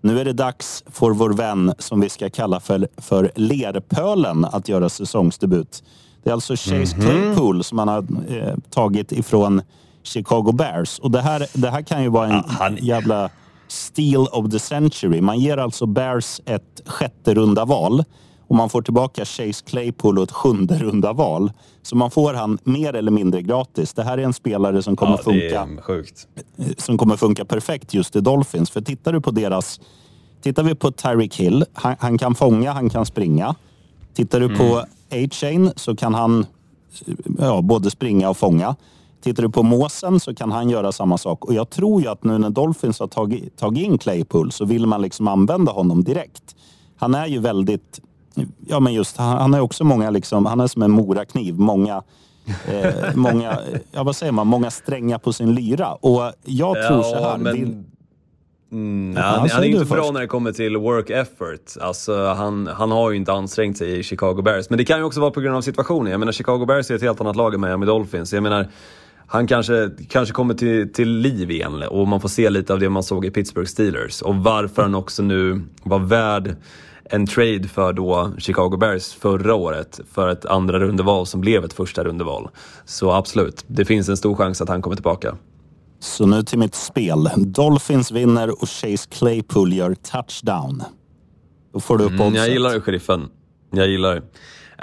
Nu 0.00 0.20
är 0.20 0.24
det 0.24 0.32
dags 0.32 0.84
för 0.86 1.10
vår 1.10 1.30
vän, 1.30 1.74
som 1.78 2.00
vi 2.00 2.08
ska 2.08 2.30
kalla 2.30 2.60
för, 2.60 2.88
för 2.96 3.32
Lerpölen, 3.34 4.44
att 4.44 4.68
göra 4.68 4.88
säsongsdebut. 4.88 5.82
Det 6.22 6.30
är 6.30 6.34
alltså 6.34 6.52
Chase 6.52 6.72
mm 6.72 6.84
-hmm. 6.84 7.00
Claypool 7.00 7.64
som 7.64 7.78
han 7.78 7.88
har 7.88 8.06
eh, 8.28 8.54
tagit 8.70 9.12
ifrån 9.12 9.62
Chicago 10.02 10.52
Bears. 10.52 10.98
Och 10.98 11.10
det 11.10 11.20
här, 11.20 11.46
det 11.52 11.70
här 11.70 11.82
kan 11.82 12.02
ju 12.02 12.08
vara 12.08 12.26
en 12.26 12.32
ja, 12.32 12.44
han... 12.48 12.76
jävla 12.76 13.30
steal 13.68 14.26
of 14.32 14.50
the 14.50 14.58
century. 14.58 15.20
Man 15.20 15.38
ger 15.38 15.56
alltså 15.56 15.86
Bears 15.86 16.40
ett 16.44 16.82
sjätte 16.86 17.34
runda 17.34 17.64
val 17.64 18.04
och 18.48 18.56
man 18.56 18.70
får 18.70 18.82
tillbaka 18.82 19.24
Chase 19.24 19.64
Claypool 19.64 20.18
och 20.18 20.24
ett 20.24 20.32
sjunde 20.32 20.78
runda 20.78 21.12
val. 21.12 21.52
Så 21.82 21.96
man 21.96 22.10
får 22.10 22.34
han 22.34 22.58
mer 22.64 22.94
eller 22.94 23.10
mindre 23.10 23.42
gratis. 23.42 23.94
Det 23.94 24.02
här 24.02 24.18
är 24.18 24.22
en 24.22 24.32
spelare 24.32 24.82
som 24.82 24.96
kommer, 24.96 25.12
ja, 25.12 25.22
funka, 25.22 25.68
som 26.76 26.98
kommer 26.98 27.16
funka 27.16 27.44
perfekt 27.44 27.94
just 27.94 28.16
i 28.16 28.20
Dolphins. 28.20 28.70
För 28.70 28.80
tittar 28.80 29.12
du 29.12 29.20
på 29.20 29.30
deras... 29.30 29.80
Tittar 30.42 30.62
vi 30.62 30.74
på 30.74 30.90
Tyreek 30.90 31.40
Hill, 31.40 31.64
han, 31.72 31.96
han 31.98 32.18
kan 32.18 32.34
fånga, 32.34 32.72
han 32.72 32.90
kan 32.90 33.06
springa. 33.06 33.54
Tittar 34.14 34.40
du 34.40 34.46
mm. 34.46 34.58
på 34.58 34.76
A-Chain 35.10 35.72
så 35.76 35.96
kan 35.96 36.14
han 36.14 36.46
ja, 37.38 37.62
både 37.62 37.90
springa 37.90 38.30
och 38.30 38.36
fånga. 38.36 38.76
Tittar 39.22 39.42
du 39.42 39.48
på 39.48 39.62
måsen 39.62 40.20
så 40.20 40.34
kan 40.34 40.52
han 40.52 40.70
göra 40.70 40.92
samma 40.92 41.18
sak. 41.18 41.44
Och 41.44 41.54
jag 41.54 41.70
tror 41.70 42.02
ju 42.02 42.08
att 42.08 42.24
nu 42.24 42.38
när 42.38 42.50
Dolphins 42.50 43.00
har 43.00 43.06
tagit, 43.06 43.56
tagit 43.56 43.84
in 43.84 43.98
Claypool 43.98 44.52
så 44.52 44.64
vill 44.64 44.86
man 44.86 45.02
liksom 45.02 45.28
använda 45.28 45.72
honom 45.72 46.04
direkt. 46.04 46.56
Han 46.96 47.14
är 47.14 47.26
ju 47.26 47.38
väldigt, 47.38 48.00
ja 48.66 48.80
men 48.80 48.92
just, 48.92 49.16
han, 49.16 49.38
han 49.38 49.54
är 49.54 49.60
också 49.60 49.84
många 49.84 50.10
liksom, 50.10 50.46
han 50.46 50.60
är 50.60 50.66
som 50.66 50.82
en 50.82 50.90
morakniv. 50.90 51.58
Många, 51.58 52.02
eh, 52.66 52.94
många, 53.14 53.58
ja 53.92 54.02
vad 54.02 54.16
säger 54.16 54.32
man, 54.32 54.46
många 54.46 54.70
strängar 54.70 55.18
på 55.18 55.32
sin 55.32 55.54
lyra. 55.54 55.92
Och 55.92 56.32
jag 56.44 56.88
tror 56.88 57.02
så 57.02 57.14
här. 57.14 57.38
Men... 57.38 57.54
Det, 57.60 57.84
Mm, 58.72 59.14
ja, 59.16 59.22
han, 59.22 59.50
han 59.50 59.64
är 59.64 59.68
inte 59.68 59.84
bra 59.84 60.10
när 60.10 60.20
det 60.20 60.26
kommer 60.26 60.52
till 60.52 60.76
work 60.76 61.10
effort. 61.10 61.76
Alltså, 61.80 62.26
han, 62.26 62.66
han 62.66 62.90
har 62.90 63.10
ju 63.10 63.16
inte 63.16 63.32
ansträngt 63.32 63.78
sig 63.78 63.98
i 63.98 64.02
Chicago 64.02 64.42
Bears. 64.42 64.70
Men 64.70 64.78
det 64.78 64.84
kan 64.84 64.98
ju 64.98 65.04
också 65.04 65.20
vara 65.20 65.30
på 65.30 65.40
grund 65.40 65.56
av 65.56 65.60
situationen. 65.60 66.12
Jag 66.12 66.18
menar, 66.18 66.32
Chicago 66.32 66.66
Bears 66.66 66.90
är 66.90 66.94
ett 66.94 67.02
helt 67.02 67.20
annat 67.20 67.36
lag 67.36 67.54
än 67.54 67.60
Miami 67.60 67.86
Dolphins. 67.86 68.32
Jag 68.32 68.42
menar, 68.42 68.68
han 69.30 69.46
kanske, 69.46 69.90
kanske 70.08 70.34
kommer 70.34 70.54
till, 70.54 70.92
till 70.92 71.08
liv 71.08 71.50
igen 71.50 71.82
och 71.82 72.08
man 72.08 72.20
får 72.20 72.28
se 72.28 72.50
lite 72.50 72.72
av 72.72 72.80
det 72.80 72.88
man 72.88 73.02
såg 73.02 73.24
i 73.24 73.30
Pittsburgh 73.30 73.68
Steelers. 73.68 74.22
Och 74.22 74.36
varför 74.36 74.82
han 74.82 74.94
också 74.94 75.22
nu 75.22 75.62
var 75.82 75.98
värd 75.98 76.56
en 77.04 77.26
trade 77.26 77.68
för 77.68 77.92
då 77.92 78.32
Chicago 78.38 78.76
Bears 78.76 79.12
förra 79.12 79.54
året 79.54 80.00
för 80.12 80.28
ett 80.28 80.46
andra 80.46 80.78
rundeval 80.78 81.26
som 81.26 81.40
blev 81.40 81.64
ett 81.64 81.72
första 81.72 82.04
rundeval. 82.04 82.48
Så 82.84 83.12
absolut, 83.12 83.64
det 83.66 83.84
finns 83.84 84.08
en 84.08 84.16
stor 84.16 84.34
chans 84.34 84.60
att 84.60 84.68
han 84.68 84.82
kommer 84.82 84.96
tillbaka. 84.96 85.36
Så 86.00 86.26
nu 86.26 86.42
till 86.42 86.58
mitt 86.58 86.74
spel. 86.74 87.30
Dolphins 87.36 88.10
vinner 88.12 88.62
och 88.62 88.68
Chase 88.68 89.08
Claypool 89.10 89.72
gör 89.72 89.94
touchdown. 89.94 90.82
Då 91.72 91.80
får 91.80 91.98
du 91.98 92.04
upp 92.04 92.10
mm, 92.10 92.34
Jag 92.34 92.48
gillar 92.48 92.74
det, 92.74 92.80
sheriffen. 92.80 93.28
Jag 93.70 93.88
gillar 93.88 94.14
det. 94.14 94.20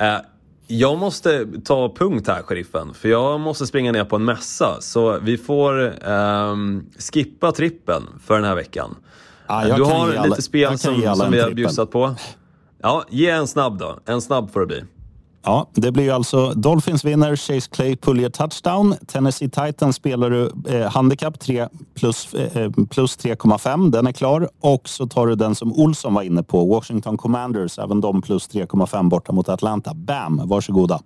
Uh, 0.06 0.22
jag 0.68 0.98
måste 0.98 1.48
ta 1.66 1.94
punkt 1.94 2.28
här, 2.28 2.42
sheriffen, 2.42 2.94
för 2.94 3.10
jag 3.10 3.40
måste 3.40 3.68
springa 3.68 3.92
ner 3.92 4.06
på 4.06 4.16
en 4.16 4.26
mässa. 4.26 4.82
Så 4.82 5.20
vi 5.20 5.38
får 5.38 6.08
um, 6.10 6.86
skippa 7.14 7.52
trippen 7.52 8.04
för 8.26 8.36
den 8.36 8.44
här 8.44 8.56
veckan. 8.56 8.96
Ah, 9.48 9.64
du 9.64 9.84
har 9.84 10.08
lite 10.08 10.20
alla, 10.20 10.36
spel 10.36 10.78
som, 10.80 11.16
som 11.16 11.32
vi 11.32 11.42
har 11.42 11.52
bjussat 11.52 11.92
på. 11.92 12.16
Ja, 12.82 13.04
ge 13.10 13.30
en 13.30 13.48
snabb 13.48 13.78
då. 13.78 14.00
En 14.06 14.22
snabb 14.22 14.52
får 14.52 14.60
det 14.60 14.66
bli. 14.66 14.84
Ja, 15.48 15.70
det 15.74 15.92
blir 15.92 16.04
ju 16.04 16.12
alltså 16.12 16.54
Dolphins 16.54 17.06
vinner, 17.06 17.36
Chase 17.36 17.70
Claypool 17.70 18.20
gör 18.20 18.30
touchdown. 18.30 18.96
Tennessee 19.08 19.50
Titans 19.50 19.96
spelar 19.96 20.30
du 20.30 20.52
eh, 20.70 20.92
handikapp 20.92 21.40
3 21.40 21.68
plus, 21.96 22.34
eh, 22.34 22.58
eh 22.58 22.72
plus 22.90 23.18
3,5. 23.18 23.92
Den 23.92 24.08
är 24.08 24.12
klar. 24.12 24.50
Och 24.60 24.90
så 24.90 25.08
tar 25.08 25.28
du 25.28 25.36
den 25.36 25.56
som 25.56 25.74
Olsson 25.74 26.14
var 26.14 26.22
inne 26.22 26.44
på, 26.44 26.66
Washington 26.66 27.18
Commanders, 27.18 27.80
även 27.80 28.02
de 28.02 28.22
plus 28.22 28.50
3,5 28.50 29.10
borta 29.10 29.32
mot 29.32 29.50
Atlanta. 29.50 29.94
Bam, 29.94 30.42
varsågoda. 30.46 31.00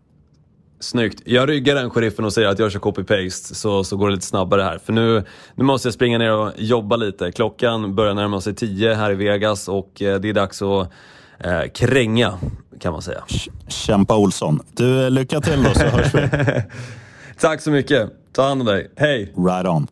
Snyggt. 0.79 1.21
Jag 1.25 1.49
ryggar 1.49 1.75
den 1.75 1.89
sheriffen 1.89 2.25
och 2.25 2.33
säger 2.33 2.47
att 2.47 2.59
jag 2.59 2.71
kör 2.71 2.79
copy-paste 2.79 3.53
så, 3.53 3.83
så 3.83 3.97
går 3.97 4.07
det 4.07 4.13
lite 4.13 4.25
snabbare 4.25 4.61
här. 4.61 4.77
För 4.77 4.93
nu, 4.93 5.23
nu 5.55 5.63
måste 5.63 5.87
jag 5.87 5.93
springa 5.93 6.17
ner 6.17 6.33
och 6.33 6.51
jobba 6.57 6.95
lite. 6.95 7.31
Klockan 7.31 7.95
börjar 7.95 8.13
närma 8.13 8.41
sig 8.41 8.55
10 8.55 8.93
här 8.93 9.11
i 9.11 9.15
Vegas 9.15 9.67
och 9.67 10.01
eh, 10.01 10.19
det 10.19 10.29
är 10.29 10.33
dags 10.33 10.61
att 10.61 10.91
eh, 11.39 11.63
kränga 11.73 12.33
kan 12.79 12.93
man 12.93 13.01
säga. 13.01 13.23
Kämpa 13.67 14.17
Olsson. 14.17 14.59
Du, 14.73 15.09
lycka 15.09 15.41
till 15.41 15.63
då 15.63 15.73
så 15.73 15.83
hörs 15.85 16.13
vi. 16.13 16.29
Tack 17.39 17.61
så 17.61 17.71
mycket. 17.71 18.09
Ta 18.33 18.47
hand 18.47 18.61
om 18.61 18.67
dig. 18.67 18.91
Hej! 18.95 19.33
Right 19.37 19.67
on. 19.67 19.87